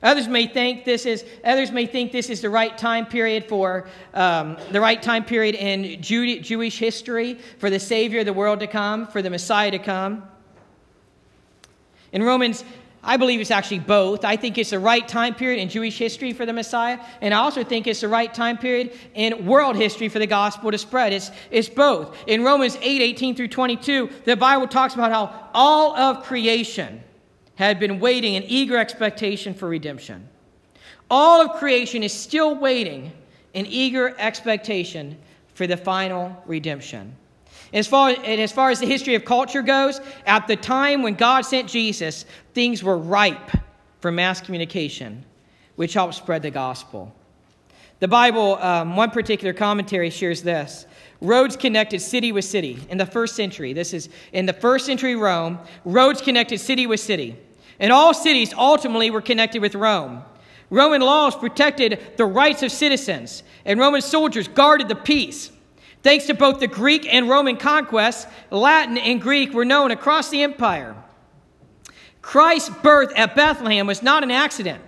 Others 0.02 0.28
may 0.28 0.46
think 0.46 0.84
this 0.84 1.06
is 1.06 1.24
others 1.44 1.72
may 1.72 1.86
think 1.86 2.12
this 2.12 2.28
is 2.28 2.42
the 2.42 2.50
right 2.50 2.76
time 2.76 3.06
period 3.06 3.48
for 3.48 3.88
um, 4.12 4.56
the 4.70 4.80
right 4.80 5.02
time 5.02 5.24
period 5.24 5.54
in 5.54 6.02
Jew, 6.02 6.40
Jewish 6.40 6.78
history 6.78 7.34
for 7.58 7.70
the 7.70 7.80
Savior 7.80 8.20
of 8.20 8.26
the 8.26 8.32
world 8.32 8.60
to 8.60 8.66
come, 8.66 9.06
for 9.06 9.22
the 9.22 9.30
Messiah 9.30 9.70
to 9.70 9.78
come. 9.78 10.22
In 12.12 12.22
Romans, 12.22 12.62
I 13.02 13.16
believe 13.16 13.40
it's 13.40 13.52
actually 13.52 13.78
both. 13.78 14.24
I 14.24 14.36
think 14.36 14.58
it's 14.58 14.70
the 14.70 14.80
right 14.80 15.06
time 15.06 15.34
period 15.34 15.60
in 15.60 15.68
Jewish 15.68 15.96
history 15.96 16.32
for 16.32 16.44
the 16.44 16.52
Messiah, 16.52 16.98
and 17.20 17.32
I 17.32 17.38
also 17.38 17.62
think 17.62 17.86
it's 17.86 18.00
the 18.00 18.08
right 18.08 18.32
time 18.32 18.58
period 18.58 18.92
in 19.14 19.46
world 19.46 19.76
history 19.76 20.08
for 20.08 20.18
the 20.18 20.26
gospel 20.26 20.72
to 20.72 20.78
spread. 20.78 21.12
It's, 21.12 21.30
it's 21.50 21.68
both. 21.68 22.16
In 22.26 22.42
Romans 22.42 22.76
8 22.82 23.00
18 23.00 23.36
through 23.36 23.48
22, 23.48 24.10
the 24.24 24.36
Bible 24.36 24.66
talks 24.66 24.94
about 24.94 25.12
how 25.12 25.50
all 25.54 25.96
of 25.96 26.24
creation 26.24 27.00
had 27.56 27.78
been 27.80 28.00
waiting 28.00 28.34
in 28.34 28.44
eager 28.44 28.76
expectation 28.76 29.52
for 29.52 29.68
redemption. 29.68 30.28
All 31.10 31.40
of 31.40 31.58
creation 31.58 32.02
is 32.02 32.12
still 32.12 32.54
waiting 32.54 33.12
in 33.54 33.66
eager 33.66 34.14
expectation 34.18 35.16
for 35.54 35.66
the 35.66 35.76
final 35.76 36.42
redemption. 36.46 37.14
As 37.72 37.86
far, 37.86 38.10
as 38.10 38.52
far 38.52 38.70
as 38.70 38.80
the 38.80 38.86
history 38.86 39.14
of 39.14 39.24
culture 39.24 39.62
goes, 39.62 40.00
at 40.26 40.46
the 40.46 40.56
time 40.56 41.02
when 41.02 41.14
God 41.14 41.42
sent 41.42 41.68
Jesus, 41.68 42.24
things 42.54 42.82
were 42.82 42.96
ripe 42.96 43.50
for 44.00 44.12
mass 44.12 44.40
communication, 44.40 45.24
which 45.76 45.94
helped 45.94 46.14
spread 46.14 46.42
the 46.42 46.50
gospel. 46.50 47.14
The 47.98 48.08
Bible, 48.08 48.56
um, 48.56 48.94
one 48.94 49.10
particular 49.10 49.54
commentary 49.54 50.10
shares 50.10 50.42
this 50.42 50.86
roads 51.22 51.56
connected 51.56 52.00
city 52.00 52.30
with 52.30 52.44
city 52.44 52.78
in 52.90 52.98
the 52.98 53.06
first 53.06 53.34
century. 53.34 53.72
This 53.72 53.94
is 53.94 54.10
in 54.32 54.44
the 54.44 54.52
first 54.52 54.84
century 54.84 55.16
Rome, 55.16 55.58
roads 55.86 56.20
connected 56.20 56.58
city 56.60 56.86
with 56.86 57.00
city. 57.00 57.36
And 57.78 57.92
all 57.92 58.14
cities 58.14 58.54
ultimately 58.54 59.10
were 59.10 59.20
connected 59.20 59.60
with 59.60 59.74
Rome. 59.74 60.22
Roman 60.70 61.00
laws 61.00 61.36
protected 61.36 62.00
the 62.16 62.24
rights 62.24 62.62
of 62.62 62.72
citizens, 62.72 63.42
and 63.64 63.78
Roman 63.78 64.02
soldiers 64.02 64.48
guarded 64.48 64.88
the 64.88 64.96
peace. 64.96 65.50
Thanks 66.02 66.26
to 66.26 66.34
both 66.34 66.60
the 66.60 66.66
Greek 66.66 67.12
and 67.12 67.28
Roman 67.28 67.56
conquests, 67.56 68.26
Latin 68.50 68.98
and 68.98 69.20
Greek 69.20 69.52
were 69.52 69.64
known 69.64 69.90
across 69.90 70.30
the 70.30 70.42
empire. 70.42 70.96
Christ's 72.22 72.70
birth 72.70 73.12
at 73.14 73.36
Bethlehem 73.36 73.86
was 73.86 74.02
not 74.02 74.22
an 74.22 74.30
accident, 74.30 74.82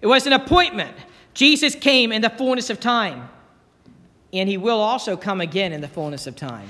it 0.00 0.06
was 0.06 0.26
an 0.26 0.32
appointment. 0.32 0.96
Jesus 1.32 1.76
came 1.76 2.10
in 2.10 2.22
the 2.22 2.30
fullness 2.30 2.70
of 2.70 2.80
time, 2.80 3.28
and 4.32 4.48
he 4.48 4.56
will 4.56 4.80
also 4.80 5.16
come 5.16 5.40
again 5.40 5.72
in 5.72 5.80
the 5.80 5.88
fullness 5.88 6.26
of 6.26 6.34
time. 6.34 6.68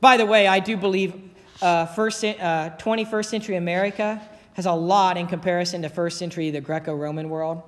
By 0.00 0.18
the 0.18 0.26
way, 0.26 0.46
I 0.46 0.60
do 0.60 0.76
believe 0.76 1.14
uh, 1.62 1.86
first, 1.86 2.22
uh, 2.22 2.70
21st 2.78 3.24
century 3.24 3.56
America 3.56 4.20
has 4.54 4.66
a 4.66 4.72
lot 4.72 5.16
in 5.16 5.26
comparison 5.26 5.82
to 5.82 5.88
first 5.88 6.18
century, 6.18 6.50
the 6.50 6.60
Greco 6.60 6.94
Roman 6.94 7.28
world. 7.28 7.62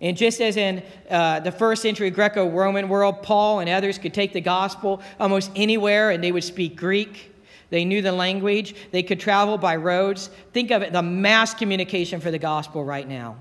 And 0.00 0.16
just 0.16 0.40
as 0.40 0.56
in 0.56 0.82
uh, 1.08 1.40
the 1.40 1.52
first 1.52 1.82
century 1.82 2.10
Greco 2.10 2.48
Roman 2.48 2.88
world, 2.88 3.22
Paul 3.22 3.60
and 3.60 3.70
others 3.70 3.98
could 3.98 4.12
take 4.12 4.32
the 4.32 4.40
gospel 4.40 5.00
almost 5.18 5.50
anywhere 5.54 6.10
and 6.10 6.22
they 6.22 6.32
would 6.32 6.44
speak 6.44 6.76
Greek. 6.76 7.32
They 7.70 7.84
knew 7.84 8.02
the 8.02 8.12
language. 8.12 8.74
They 8.90 9.02
could 9.02 9.18
travel 9.18 9.56
by 9.56 9.76
roads. 9.76 10.28
Think 10.52 10.70
of 10.70 10.82
it 10.82 10.92
the 10.92 11.02
mass 11.02 11.54
communication 11.54 12.20
for 12.20 12.30
the 12.30 12.38
gospel 12.38 12.84
right 12.84 13.08
now. 13.08 13.36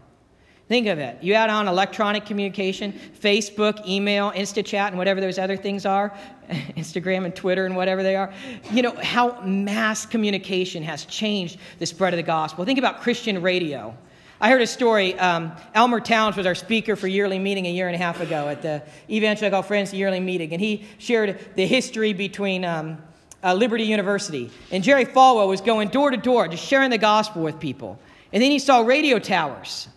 Think 0.69 0.87
of 0.87 0.97
it. 0.97 1.21
You 1.21 1.33
add 1.33 1.49
on 1.49 1.67
electronic 1.67 2.25
communication, 2.25 2.93
Facebook, 3.21 3.85
email, 3.85 4.31
InstaChat, 4.31 4.87
and 4.87 4.97
whatever 4.97 5.19
those 5.19 5.37
other 5.37 5.57
things 5.57 5.85
are, 5.85 6.13
Instagram 6.49 7.25
and 7.25 7.35
Twitter 7.35 7.65
and 7.65 7.75
whatever 7.75 8.01
they 8.01 8.15
are. 8.15 8.33
You 8.71 8.81
know, 8.81 8.95
how 8.95 9.41
mass 9.41 10.05
communication 10.05 10.81
has 10.83 11.03
changed 11.05 11.59
the 11.79 11.85
spread 11.85 12.13
of 12.13 12.17
the 12.17 12.23
gospel. 12.23 12.63
Think 12.63 12.79
about 12.79 13.01
Christian 13.01 13.41
radio. 13.41 13.95
I 14.39 14.49
heard 14.49 14.61
a 14.61 14.67
story. 14.67 15.17
Um, 15.19 15.51
Elmer 15.73 15.99
Towns 15.99 16.37
was 16.37 16.45
our 16.45 16.55
speaker 16.55 16.95
for 16.95 17.07
yearly 17.07 17.39
meeting 17.39 17.65
a 17.65 17.71
year 17.71 17.87
and 17.87 17.95
a 17.95 17.97
half 17.97 18.21
ago 18.21 18.47
at 18.47 18.61
the 18.61 18.83
Evangelical 19.09 19.63
Friends 19.63 19.93
yearly 19.93 20.19
meeting, 20.21 20.53
and 20.53 20.61
he 20.61 20.85
shared 20.97 21.39
the 21.55 21.67
history 21.67 22.13
between 22.13 22.63
um, 22.63 22.97
uh, 23.43 23.53
Liberty 23.53 23.83
University. 23.83 24.49
And 24.71 24.81
Jerry 24.83 25.05
Falwell 25.05 25.49
was 25.49 25.61
going 25.61 25.89
door 25.89 26.09
to 26.11 26.17
door, 26.17 26.47
just 26.47 26.65
sharing 26.65 26.89
the 26.89 26.97
gospel 26.97 27.43
with 27.43 27.59
people. 27.59 27.99
And 28.31 28.41
then 28.41 28.49
he 28.49 28.59
saw 28.59 28.79
radio 28.79 29.19
towers 29.19 29.87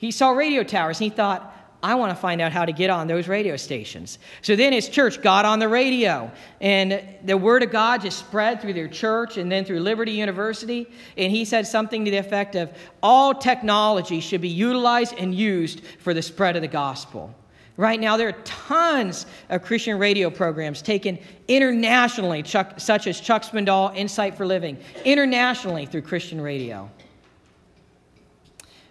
he 0.00 0.10
saw 0.10 0.30
radio 0.30 0.62
towers 0.62 0.98
and 0.98 1.10
he 1.10 1.14
thought, 1.14 1.54
I 1.82 1.94
want 1.94 2.10
to 2.10 2.16
find 2.16 2.40
out 2.40 2.52
how 2.52 2.64
to 2.64 2.72
get 2.72 2.88
on 2.88 3.06
those 3.06 3.28
radio 3.28 3.54
stations. 3.58 4.18
So 4.40 4.56
then 4.56 4.72
his 4.72 4.88
church 4.88 5.20
got 5.20 5.44
on 5.44 5.58
the 5.58 5.68
radio, 5.68 6.32
and 6.58 7.02
the 7.24 7.36
word 7.36 7.62
of 7.62 7.70
God 7.70 8.00
just 8.00 8.18
spread 8.18 8.62
through 8.62 8.72
their 8.72 8.88
church 8.88 9.36
and 9.36 9.52
then 9.52 9.66
through 9.66 9.80
Liberty 9.80 10.12
University. 10.12 10.86
And 11.18 11.30
he 11.30 11.44
said 11.44 11.66
something 11.66 12.06
to 12.06 12.10
the 12.10 12.16
effect 12.16 12.54
of 12.54 12.74
all 13.02 13.34
technology 13.34 14.20
should 14.20 14.40
be 14.40 14.48
utilized 14.48 15.14
and 15.18 15.34
used 15.34 15.82
for 15.98 16.14
the 16.14 16.22
spread 16.22 16.56
of 16.56 16.62
the 16.62 16.68
gospel. 16.68 17.34
Right 17.76 18.00
now, 18.00 18.16
there 18.16 18.28
are 18.28 18.42
tons 18.44 19.26
of 19.50 19.62
Christian 19.62 19.98
radio 19.98 20.30
programs 20.30 20.80
taken 20.80 21.18
internationally, 21.46 22.42
Chuck, 22.42 22.80
such 22.80 23.06
as 23.06 23.20
Chuck 23.20 23.42
Swindoll, 23.42 23.94
Insight 23.94 24.34
for 24.34 24.46
Living, 24.46 24.78
internationally 25.04 25.84
through 25.84 26.02
Christian 26.02 26.40
radio. 26.40 26.90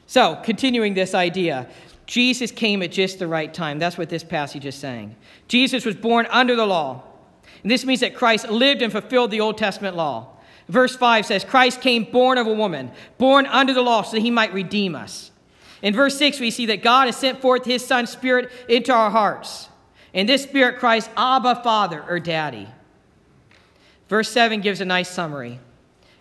So, 0.09 0.37
continuing 0.43 0.95
this 0.95 1.13
idea, 1.13 1.67
Jesus 2.07 2.49
came 2.49 2.81
at 2.81 2.91
just 2.91 3.19
the 3.19 3.27
right 3.27 3.53
time. 3.53 3.77
That's 3.77 3.95
what 3.95 4.09
this 4.09 4.23
passage 4.23 4.65
is 4.65 4.73
saying. 4.73 5.15
Jesus 5.47 5.85
was 5.85 5.95
born 5.95 6.25
under 6.31 6.55
the 6.55 6.65
law. 6.65 7.03
And 7.61 7.69
this 7.69 7.85
means 7.85 7.99
that 7.99 8.15
Christ 8.15 8.49
lived 8.49 8.81
and 8.81 8.91
fulfilled 8.91 9.29
the 9.29 9.39
Old 9.39 9.59
Testament 9.59 9.95
law. 9.95 10.29
Verse 10.67 10.95
5 10.95 11.27
says, 11.27 11.43
Christ 11.43 11.81
came 11.81 12.05
born 12.05 12.39
of 12.39 12.47
a 12.47 12.53
woman, 12.53 12.89
born 13.19 13.45
under 13.45 13.71
the 13.71 13.83
law, 13.83 14.01
so 14.01 14.13
that 14.13 14.23
he 14.23 14.31
might 14.31 14.51
redeem 14.51 14.95
us. 14.95 15.29
In 15.83 15.93
verse 15.93 16.17
6, 16.17 16.39
we 16.39 16.49
see 16.49 16.65
that 16.65 16.81
God 16.81 17.05
has 17.05 17.15
sent 17.15 17.39
forth 17.39 17.65
his 17.65 17.85
Son's 17.85 18.09
Spirit 18.09 18.49
into 18.67 18.91
our 18.91 19.11
hearts. 19.11 19.69
And 20.15 20.27
this 20.27 20.41
Spirit 20.41 20.79
cries, 20.79 21.07
Abba, 21.17 21.61
Father, 21.63 22.03
or 22.09 22.19
Daddy. 22.19 22.67
Verse 24.07 24.31
7 24.31 24.61
gives 24.61 24.81
a 24.81 24.85
nice 24.85 25.11
summary. 25.11 25.59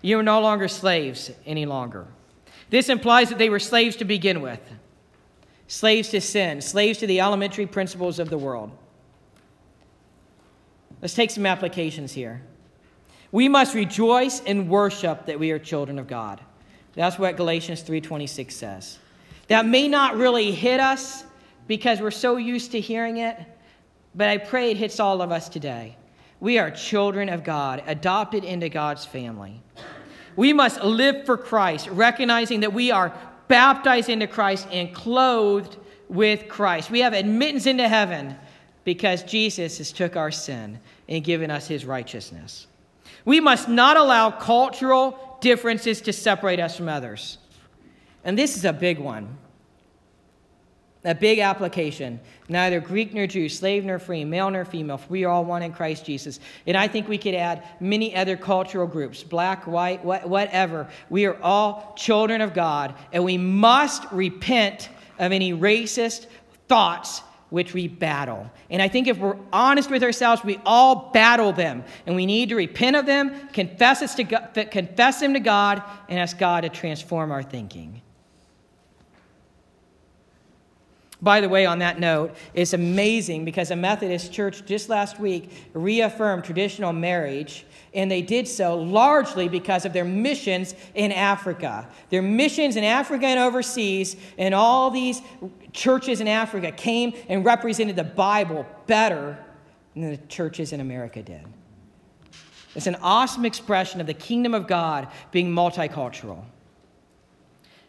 You 0.03 0.19
are 0.19 0.23
no 0.23 0.43
longer 0.43 0.69
slaves 0.69 1.31
any 1.47 1.65
longer. 1.65 2.07
This 2.71 2.89
implies 2.89 3.31
that 3.31 3.39
they 3.39 3.51
were 3.51 3.59
slaves 3.59 3.97
to 3.97 4.05
begin 4.05 4.41
with 4.41 4.61
slaves 5.69 6.09
to 6.09 6.21
sin, 6.21 6.61
slaves 6.63 6.99
to 6.99 7.07
the 7.07 7.21
elementary 7.21 7.67
principles 7.67 8.19
of 8.19 8.31
the 8.31 8.39
world. 8.39 8.71
Let's 11.01 11.15
take 11.15 11.31
some 11.31 11.47
applications 11.47 12.13
here. 12.13 12.43
We 13.31 13.49
must 13.49 13.75
rejoice 13.75 14.41
and 14.41 14.69
worship 14.69 15.27
that 15.27 15.39
we 15.39 15.51
are 15.51 15.59
children 15.59 15.99
of 15.99 16.09
God. 16.09 16.41
That's 16.95 17.19
what 17.19 17.37
Galatians 17.37 17.83
3:26 17.83 18.57
says. 18.57 18.99
That 19.49 19.67
may 19.67 19.87
not 19.87 20.17
really 20.17 20.53
hit 20.53 20.81
us 20.81 21.25
because 21.69 22.01
we're 22.01 22.11
so 22.11 22.37
used 22.37 22.73
to 22.73 22.81
hearing 22.81 23.19
it, 23.19 23.39
but 24.15 24.29
I 24.29 24.39
pray 24.39 24.71
it 24.71 24.79
hits 24.79 24.99
all 24.99 25.21
of 25.21 25.31
us 25.31 25.49
today. 25.49 25.97
We 26.41 26.59
are 26.59 26.71
children 26.71 27.29
of 27.29 27.45
God, 27.45 27.83
adopted 27.87 28.43
into 28.43 28.69
God's 28.69 29.05
family. 29.05 29.61
We 30.39 30.53
must 30.53 30.85
live 30.85 31.27
for 31.27 31.37
Christ, 31.37 31.89
recognizing 31.89 32.61
that 32.61 32.73
we 32.73 32.93
are 32.93 33.13
baptized 33.49 34.09
into 34.09 34.29
Christ 34.29 34.69
and 34.71 34.95
clothed 34.95 35.77
with 36.09 36.47
Christ. 36.47 36.93
We 36.93 37.01
have 37.01 37.13
admittance 37.13 37.67
into 37.67 37.89
heaven 37.89 38.37
because 38.85 39.25
Jesus 39.25 39.79
has 39.79 39.91
took 39.91 40.15
our 40.15 40.31
sin 40.31 40.79
and 41.09 41.25
given 41.25 41.51
us 41.51 41.67
his 41.67 41.85
righteousness. 41.85 42.69
We 43.25 43.41
must 43.41 43.69
not 43.69 43.97
allow 43.97 44.31
cultural 44.31 45.39
differences 45.41 46.01
to 46.03 46.13
separate 46.13 46.61
us 46.61 46.77
from 46.77 46.89
others. 46.89 47.39
And 48.23 48.39
this 48.39 48.57
is 48.57 48.65
a 48.65 48.73
big 48.73 49.01
one 49.01 49.39
a 51.05 51.15
big 51.15 51.39
application. 51.39 52.21
Neither 52.49 52.81
Greek 52.81 53.15
nor 53.15 53.27
Jew, 53.27 53.49
slave 53.49 53.85
nor 53.85 53.99
free, 53.99 54.25
male 54.25 54.51
nor 54.51 54.65
female, 54.65 55.01
we 55.09 55.25
are 55.25 55.31
all 55.31 55.45
one 55.45 55.63
in 55.63 55.73
Christ 55.73 56.05
Jesus. 56.05 56.41
And 56.67 56.77
I 56.77 56.89
think 56.89 57.09
we 57.09 57.19
could 57.19 57.35
add 57.35 57.63
many 57.81 58.17
other 58.17 58.37
cultural 58.37 58.87
groups, 58.87 59.23
black, 59.23 59.67
white, 59.67 60.05
whatever. 60.05 60.89
We 61.09 61.27
are 61.27 61.41
all 61.43 61.95
children 61.97 62.41
of 62.41 62.55
God, 62.55 62.95
and 63.13 63.25
we 63.25 63.39
must 63.39 64.11
repent 64.11 64.89
of 65.19 65.33
any 65.33 65.53
racist 65.53 66.27
thoughts 66.69 67.23
which 67.51 67.73
we 67.73 67.89
battle. 67.89 68.51
And 68.69 68.83
I 68.83 68.89
think 68.89 69.07
if 69.07 69.19
we're 69.19 69.39
honest 69.53 69.91
with 69.91 70.03
ourselves, 70.03 70.45
we 70.45 70.61
all 70.67 71.11
battle 71.13 71.53
them. 71.53 71.85
And 72.07 72.15
we 72.15 72.27
need 72.27 72.51
to 72.51 72.57
repent 72.57 72.97
of 72.97 73.07
them, 73.07 73.49
confess, 73.53 74.03
us 74.03 74.15
to 74.17 74.25
God, 74.25 74.69
confess 74.71 75.21
them 75.21 75.33
to 75.33 75.41
God, 75.41 75.83
and 76.09 76.19
ask 76.19 76.39
God 76.39 76.63
to 76.63 76.69
transform 76.69 77.33
our 77.33 77.43
thinking. 77.43 78.03
By 81.21 81.41
the 81.41 81.49
way, 81.49 81.67
on 81.67 81.81
that 81.81 81.99
note, 81.99 82.37
it's 82.55 82.75
amazing 82.75 83.45
because 83.45 83.73
a 83.73 83.77
Methodist 83.77 84.33
church 84.33 84.65
just 84.65 84.89
last 84.89 85.19
week 85.19 85.51
reaffirmed 85.73 86.45
traditional 86.45 86.93
marriage, 86.93 87.67
and 87.93 88.09
they 88.09 88.23
did 88.23 88.47
so 88.47 88.77
largely 88.77 89.49
because 89.49 89.85
of 89.85 89.93
their 89.93 90.05
missions 90.05 90.77
in 90.95 91.11
Africa. 91.11 91.89
Their 92.11 92.23
missions 92.23 92.77
in 92.77 92.85
Africa 92.85 93.27
and 93.27 93.41
overseas, 93.41 94.17
and 94.39 94.55
all 94.55 94.91
these 94.91 95.21
churches 95.73 96.21
in 96.21 96.29
Africa 96.29 96.71
came 96.71 97.13
and 97.29 97.45
represented 97.45 97.97
the 97.97 98.05
Bible 98.05 98.65
better 98.87 99.37
than 99.95 100.13
the 100.13 100.17
churches 100.29 100.73
in 100.73 100.79
America 100.79 101.21
did. 101.21 101.45
It's 102.77 102.87
an 102.87 102.97
awesome 103.03 103.45
expression 103.45 104.01
of 104.01 104.07
the 104.07 104.15
kingdom 104.15 104.55
of 104.55 104.69
God 104.69 105.09
being 105.33 105.51
multicultural. 105.51 106.45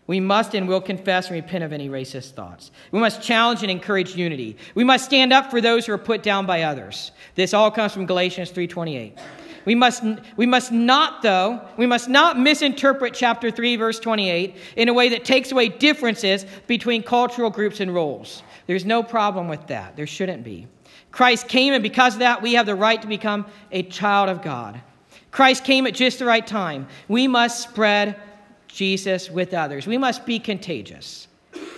We 0.09 0.19
must 0.19 0.55
and 0.55 0.67
will 0.67 0.81
confess 0.81 1.27
and 1.27 1.35
repent 1.35 1.63
of 1.63 1.71
any 1.71 1.87
racist 1.87 2.31
thoughts. 2.31 2.71
We 2.91 2.99
must 2.99 3.21
challenge 3.21 3.61
and 3.61 3.69
encourage 3.69 4.15
unity. 4.15 4.57
We 4.73 4.83
must 4.83 5.05
stand 5.05 5.31
up 5.31 5.51
for 5.51 5.61
those 5.61 5.85
who 5.85 5.93
are 5.93 5.99
put 5.99 6.23
down 6.23 6.47
by 6.47 6.63
others. 6.63 7.11
This 7.35 7.53
all 7.53 7.69
comes 7.69 7.93
from 7.93 8.07
Galatians 8.07 8.49
3:28. 8.49 9.19
We 9.65 9.75
must, 9.75 10.03
we 10.35 10.47
must 10.47 10.71
not, 10.71 11.21
though, 11.21 11.61
we 11.77 11.85
must 11.85 12.09
not 12.09 12.39
misinterpret 12.39 13.13
chapter 13.13 13.51
3, 13.51 13.75
verse 13.75 13.99
28 13.99 14.55
in 14.77 14.89
a 14.89 14.93
way 14.95 15.09
that 15.09 15.25
takes 15.25 15.51
away 15.51 15.69
differences 15.69 16.43
between 16.65 17.03
cultural 17.03 17.51
groups 17.51 17.79
and 17.79 17.93
roles. 17.93 18.41
There's 18.65 18.85
no 18.85 19.03
problem 19.03 19.47
with 19.47 19.67
that. 19.67 19.95
There 19.95 20.07
shouldn't 20.07 20.43
be. 20.43 20.65
Christ 21.11 21.47
came, 21.47 21.71
and 21.75 21.83
because 21.83 22.15
of 22.15 22.21
that, 22.21 22.41
we 22.41 22.53
have 22.53 22.65
the 22.65 22.73
right 22.73 22.99
to 22.99 23.07
become 23.07 23.45
a 23.71 23.83
child 23.83 24.29
of 24.29 24.41
God. 24.41 24.81
Christ 25.29 25.63
came 25.63 25.85
at 25.85 25.93
just 25.93 26.17
the 26.17 26.25
right 26.25 26.47
time. 26.47 26.87
We 27.07 27.27
must 27.27 27.61
spread 27.61 28.15
Jesus 28.69 29.29
with 29.29 29.53
others. 29.53 29.85
We 29.85 29.97
must 29.97 30.25
be 30.25 30.39
contagious. 30.39 31.27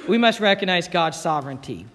We 0.08 0.18
must 0.18 0.40
recognize 0.40 0.88
God's 0.88 1.20
sovereignty. 1.20 1.86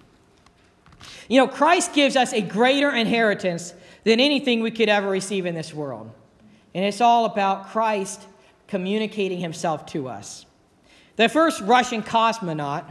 You 1.29 1.39
know, 1.39 1.47
Christ 1.47 1.93
gives 1.93 2.15
us 2.15 2.33
a 2.33 2.41
greater 2.41 2.91
inheritance 2.91 3.73
than 4.03 4.19
anything 4.19 4.61
we 4.61 4.71
could 4.71 4.89
ever 4.89 5.09
receive 5.09 5.45
in 5.45 5.55
this 5.55 5.73
world. 5.73 6.11
And 6.73 6.83
it's 6.83 7.01
all 7.01 7.25
about 7.25 7.69
Christ 7.69 8.25
communicating 8.67 9.39
himself 9.39 9.85
to 9.87 10.07
us. 10.07 10.45
The 11.15 11.29
first 11.29 11.61
Russian 11.61 12.03
cosmonaut, 12.03 12.83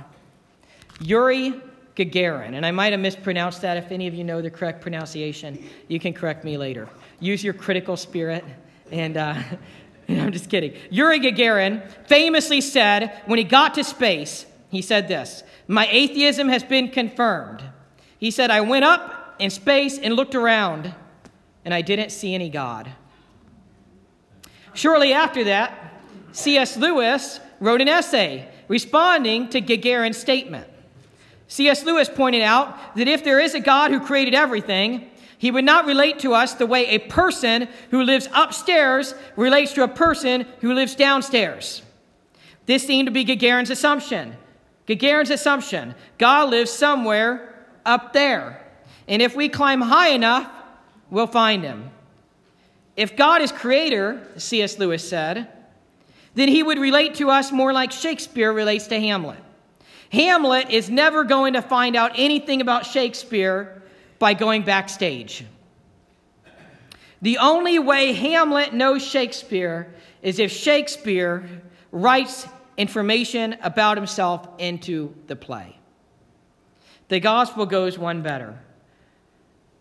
Yuri 1.00 1.54
Gagarin, 1.96 2.54
and 2.54 2.64
I 2.64 2.70
might 2.70 2.92
have 2.92 3.00
mispronounced 3.00 3.62
that. 3.62 3.76
If 3.76 3.90
any 3.90 4.06
of 4.06 4.14
you 4.14 4.24
know 4.24 4.40
the 4.40 4.50
correct 4.50 4.80
pronunciation, 4.80 5.68
you 5.88 5.98
can 5.98 6.12
correct 6.12 6.44
me 6.44 6.56
later. 6.56 6.88
Use 7.20 7.42
your 7.42 7.54
critical 7.54 7.96
spirit 7.96 8.44
and. 8.90 9.16
Uh, 9.16 9.42
I'm 10.08 10.32
just 10.32 10.50
kidding. 10.50 10.74
Yuri 10.90 11.20
Gagarin 11.20 11.90
famously 12.06 12.60
said 12.60 13.22
when 13.26 13.38
he 13.38 13.44
got 13.44 13.74
to 13.74 13.84
space, 13.84 14.46
he 14.70 14.82
said 14.82 15.08
this 15.08 15.42
My 15.68 15.86
atheism 15.90 16.48
has 16.48 16.62
been 16.62 16.88
confirmed. 16.88 17.62
He 18.18 18.30
said, 18.30 18.50
I 18.50 18.62
went 18.62 18.84
up 18.84 19.36
in 19.38 19.50
space 19.50 19.98
and 19.98 20.14
looked 20.14 20.34
around, 20.34 20.94
and 21.64 21.74
I 21.74 21.82
didn't 21.82 22.10
see 22.10 22.34
any 22.34 22.48
God. 22.48 22.90
Shortly 24.72 25.12
after 25.12 25.44
that, 25.44 25.94
C.S. 26.32 26.76
Lewis 26.76 27.40
wrote 27.60 27.80
an 27.80 27.88
essay 27.88 28.48
responding 28.68 29.48
to 29.50 29.60
Gagarin's 29.60 30.18
statement. 30.18 30.68
C.S. 31.48 31.84
Lewis 31.84 32.08
pointed 32.08 32.42
out 32.42 32.96
that 32.96 33.08
if 33.08 33.22
there 33.22 33.40
is 33.40 33.54
a 33.54 33.60
God 33.60 33.90
who 33.90 34.00
created 34.00 34.34
everything, 34.34 35.10
he 35.38 35.50
would 35.50 35.64
not 35.64 35.86
relate 35.86 36.18
to 36.20 36.34
us 36.34 36.54
the 36.54 36.66
way 36.66 36.86
a 36.86 36.98
person 36.98 37.68
who 37.90 38.02
lives 38.02 38.28
upstairs 38.32 39.14
relates 39.36 39.72
to 39.74 39.82
a 39.82 39.88
person 39.88 40.46
who 40.60 40.72
lives 40.72 40.94
downstairs. 40.94 41.82
This 42.64 42.86
seemed 42.86 43.06
to 43.06 43.12
be 43.12 43.24
Gagarin's 43.24 43.70
assumption. 43.70 44.36
Gagarin's 44.86 45.30
assumption 45.30 45.94
God 46.18 46.50
lives 46.50 46.70
somewhere 46.70 47.54
up 47.84 48.12
there. 48.12 48.62
And 49.08 49.20
if 49.22 49.36
we 49.36 49.48
climb 49.48 49.80
high 49.80 50.08
enough, 50.08 50.50
we'll 51.10 51.26
find 51.26 51.62
him. 51.62 51.90
If 52.96 53.16
God 53.16 53.42
is 53.42 53.52
creator, 53.52 54.26
C.S. 54.36 54.78
Lewis 54.78 55.06
said, 55.06 55.48
then 56.34 56.48
he 56.48 56.62
would 56.62 56.78
relate 56.78 57.14
to 57.16 57.30
us 57.30 57.52
more 57.52 57.72
like 57.72 57.92
Shakespeare 57.92 58.52
relates 58.52 58.86
to 58.88 58.98
Hamlet. 58.98 59.38
Hamlet 60.10 60.70
is 60.70 60.88
never 60.88 61.24
going 61.24 61.54
to 61.54 61.62
find 61.62 61.96
out 61.96 62.12
anything 62.14 62.60
about 62.60 62.86
Shakespeare 62.86 63.82
by 64.18 64.34
going 64.34 64.62
backstage. 64.62 65.44
The 67.22 67.38
only 67.38 67.78
way 67.78 68.12
Hamlet 68.12 68.74
knows 68.74 69.04
Shakespeare 69.04 69.94
is 70.22 70.38
if 70.38 70.52
Shakespeare 70.52 71.48
writes 71.92 72.46
information 72.76 73.56
about 73.62 73.96
himself 73.96 74.48
into 74.58 75.14
the 75.26 75.36
play. 75.36 75.78
The 77.08 77.20
gospel 77.20 77.66
goes 77.66 77.98
one 77.98 78.22
better. 78.22 78.58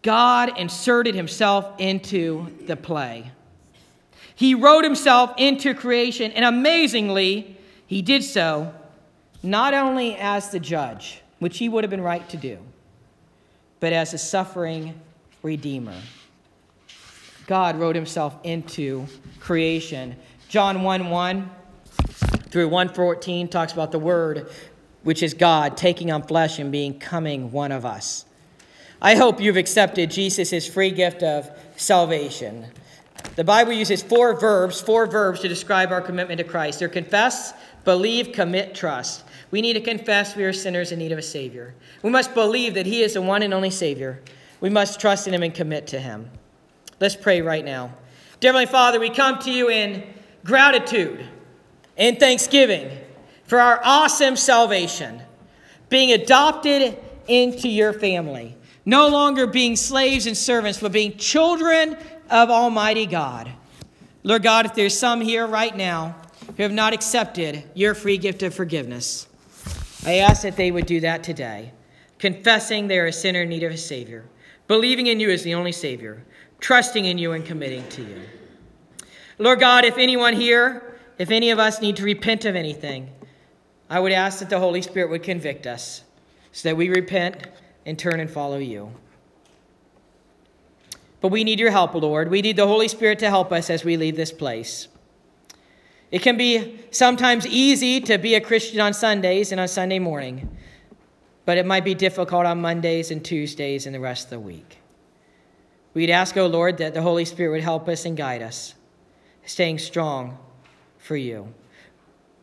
God 0.02 0.58
inserted 0.58 1.15
himself 1.15 1.80
into 1.80 2.56
the 2.67 2.76
play. 2.76 3.32
He 4.36 4.54
wrote 4.54 4.84
himself 4.84 5.34
into 5.38 5.74
creation, 5.74 6.32
and 6.34 6.45
amazingly, 6.45 7.58
he 7.88 8.02
did 8.02 8.24
so 8.24 8.74
not 9.41 9.74
only 9.74 10.15
as 10.15 10.52
the 10.52 10.60
judge, 10.60 11.21
which 11.39 11.58
he 11.58 11.69
would 11.69 11.84
have 11.84 11.91
been 11.91 12.02
right 12.02 12.28
to 12.30 12.38
do, 12.38 12.60
but 13.86 13.93
as 13.93 14.15
a 14.15 14.17
suffering 14.17 15.00
Redeemer. 15.43 15.93
God 17.45 17.80
wrote 17.80 17.95
himself 17.95 18.36
into 18.43 19.06
creation. 19.39 20.15
John 20.50 20.82
1 20.82 21.12
1 21.12 21.52
through 22.50 22.69
114 22.69 23.48
talks 23.48 23.74
about 23.74 23.91
the 23.91 24.00
Word, 24.00 24.50
which 25.04 25.21
is 25.21 25.36
God, 25.36 25.78
taking 25.78 26.12
on 26.12 26.24
flesh 26.24 26.58
and 26.58 26.71
becoming 26.71 27.52
one 27.52 27.71
of 27.71 27.86
us. 27.86 28.26
I 29.04 29.13
hope 29.13 29.39
you've 29.39 29.56
accepted 29.56 30.10
Jesus' 30.10 30.65
free 30.67 30.89
gift 30.89 31.21
of 31.21 31.48
salvation. 31.76 32.65
The 33.36 33.43
Bible 33.43 33.74
uses 33.74 34.02
four 34.02 34.34
verbs, 34.34 34.82
four 34.82 35.06
verbs 35.06 35.41
to 35.41 35.48
describe 35.48 35.91
our 35.91 36.02
commitment 36.02 36.39
to 36.39 36.43
Christ. 36.43 36.80
They're 36.80 36.89
confess, 36.89 37.54
believe, 37.84 38.32
commit, 38.32 38.74
trust. 38.74 39.24
We 39.56 39.62
need 39.62 39.76
to 39.76 39.80
confess 39.80 40.36
we 40.36 40.44
are 40.44 40.52
sinners 40.52 40.91
in 40.91 41.00
need 41.00 41.13
of 41.13 41.18
a 41.18 41.22
Savior. 41.22 41.76
We 42.04 42.10
must 42.10 42.34
believe 42.34 42.74
that 42.74 42.86
He 42.86 43.04
is 43.04 43.13
the 43.13 43.22
one 43.22 43.41
and 43.41 43.54
only 43.54 43.70
Savior. 43.70 44.20
We 44.60 44.70
must 44.70 45.00
trust 45.00 45.30
in 45.30 45.34
Him 45.34 45.44
and 45.44 45.54
commit 45.54 45.88
to 45.88 46.00
Him. 46.02 46.30
Let's 47.00 47.15
pray 47.15 47.39
right 47.39 47.63
now. 47.63 47.94
Dear 48.41 48.50
Heavenly 48.50 48.65
Father, 48.65 49.00
we 49.00 49.10
come 49.10 49.39
to 49.39 49.52
you 49.54 49.70
in 49.70 50.04
gratitude 50.44 51.26
and 51.96 52.20
thanksgiving 52.20 52.98
for 53.46 53.62
our 53.62 53.80
awesome 53.82 54.36
salvation, 54.36 55.22
being 55.88 56.12
adopted 56.12 56.98
into 57.30 57.70
your 57.70 57.94
family, 57.94 58.58
no 58.84 59.08
longer 59.08 59.48
being 59.48 59.78
slaves 59.78 60.28
and 60.28 60.36
servants, 60.36 60.82
but 60.82 60.91
being 60.91 61.15
children 61.15 61.96
of 62.30 62.50
Almighty 62.50 63.06
God. 63.06 63.50
Lord 64.22 64.44
God, 64.44 64.65
if 64.65 64.74
there's 64.74 65.00
some 65.00 65.22
here 65.22 65.48
right 65.48 65.78
now 65.78 66.13
who 66.58 66.63
have 66.63 66.74
not 66.74 66.91
accepted 66.91 67.63
your 67.74 67.96
free 67.96 68.18
gift 68.18 68.44
of 68.44 68.54
forgiveness, 68.54 69.30
I 70.06 70.18
ask 70.18 70.44
that 70.44 70.56
they 70.56 70.70
would 70.70 70.86
do 70.86 71.00
that 71.00 71.24
today, 71.24 71.72
confessing 72.20 72.88
they 72.88 73.00
are 73.00 73.08
a 73.08 73.13
sinner 73.13 73.41
in 73.41 73.50
need 73.50 73.63
of 73.63 73.72
a 73.72 73.78
Savior, 73.78 74.26
believing 74.68 75.08
in 75.08 75.20
you 75.20 75.32
as 75.32 75.41
the 75.41 75.56
only 75.56 75.72
Savior, 75.72 76.24
trusting 76.60 77.06
in 77.06 77.18
you 77.18 77.32
and 77.32 77.44
committing 77.44 77.88
to 77.89 78.04
you. 78.04 78.22
Lord 79.39 79.60
God, 79.60 79.84
if 79.84 79.98
anyone 79.98 80.34
here, 80.34 81.00
if 81.18 81.32
any 81.32 81.50
of 81.50 81.58
us 81.58 81.82
need 81.82 81.96
to 81.96 82.04
repent 82.04 82.46
of 82.46 82.56
anything, 82.56 83.10
I 83.89 84.00
would 84.00 84.12
ask 84.12 84.39
that 84.39 84.50
the 84.50 84.60
Holy 84.60 84.84
Spirit 84.84 85.10
would 85.10 85.24
convict 85.24 85.65
us 85.65 86.04
so 86.52 86.70
that 86.70 86.78
we 86.78 86.89
repent 86.89 87.48
and 87.86 87.98
turn 87.98 88.20
and 88.20 88.30
follow 88.30 88.58
you. 88.58 88.91
But 91.20 91.30
we 91.30 91.44
need 91.44 91.60
your 91.60 91.72
help, 91.72 91.96
Lord. 91.96 92.30
We 92.30 92.44
need 92.44 92.58
the 92.58 92.68
Holy 92.68 92.88
Spirit 92.88 93.18
to 93.20 93.30
help 93.30 93.52
us 93.52 93.72
as 93.72 93.84
we 93.84 93.98
leave 93.98 94.15
this 94.15 94.32
place. 94.32 94.88
It 96.12 96.22
can 96.22 96.38
be 96.38 96.80
sometimes 96.91 97.46
easy 97.48 98.00
to 98.02 98.18
be 98.18 98.36
a 98.36 98.41
Christian 98.41 98.80
on 98.80 98.94
Sundays 98.94 99.52
and 99.52 99.60
on 99.60 99.68
Sunday 99.68 100.00
morning, 100.00 100.56
but 101.46 101.58
it 101.58 101.65
might 101.65 101.84
be 101.84 101.94
difficult 101.94 102.46
on 102.46 102.62
Mondays 102.62 103.12
and 103.12 103.24
Tuesdays 103.24 103.86
and 103.86 103.94
the 103.94 104.00
rest 104.00 104.26
of 104.26 104.30
the 104.32 104.39
week. 104.39 104.80
We'd 105.94 106.10
ask, 106.10 106.36
O 106.38 106.44
oh 106.44 106.48
Lord, 106.48 106.78
that 106.78 106.94
the 106.94 107.02
Holy 107.02 107.26
Spirit 107.26 107.52
would 107.52 107.63
help 107.63 107.88
us 107.88 108.06
and 108.06 108.18
guide 108.18 108.41
us, 108.41 108.76
staying 109.46 109.80
strong 109.80 110.38
for 110.98 111.15
you, 111.15 111.54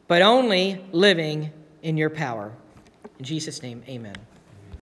but 0.09 0.23
only 0.23 0.85
living 0.91 1.53
in 1.83 1.97
your 1.97 2.11
power. 2.11 2.53
In 3.19 3.25
Jesus' 3.25 3.63
name, 3.63 3.83
amen. 3.89 4.17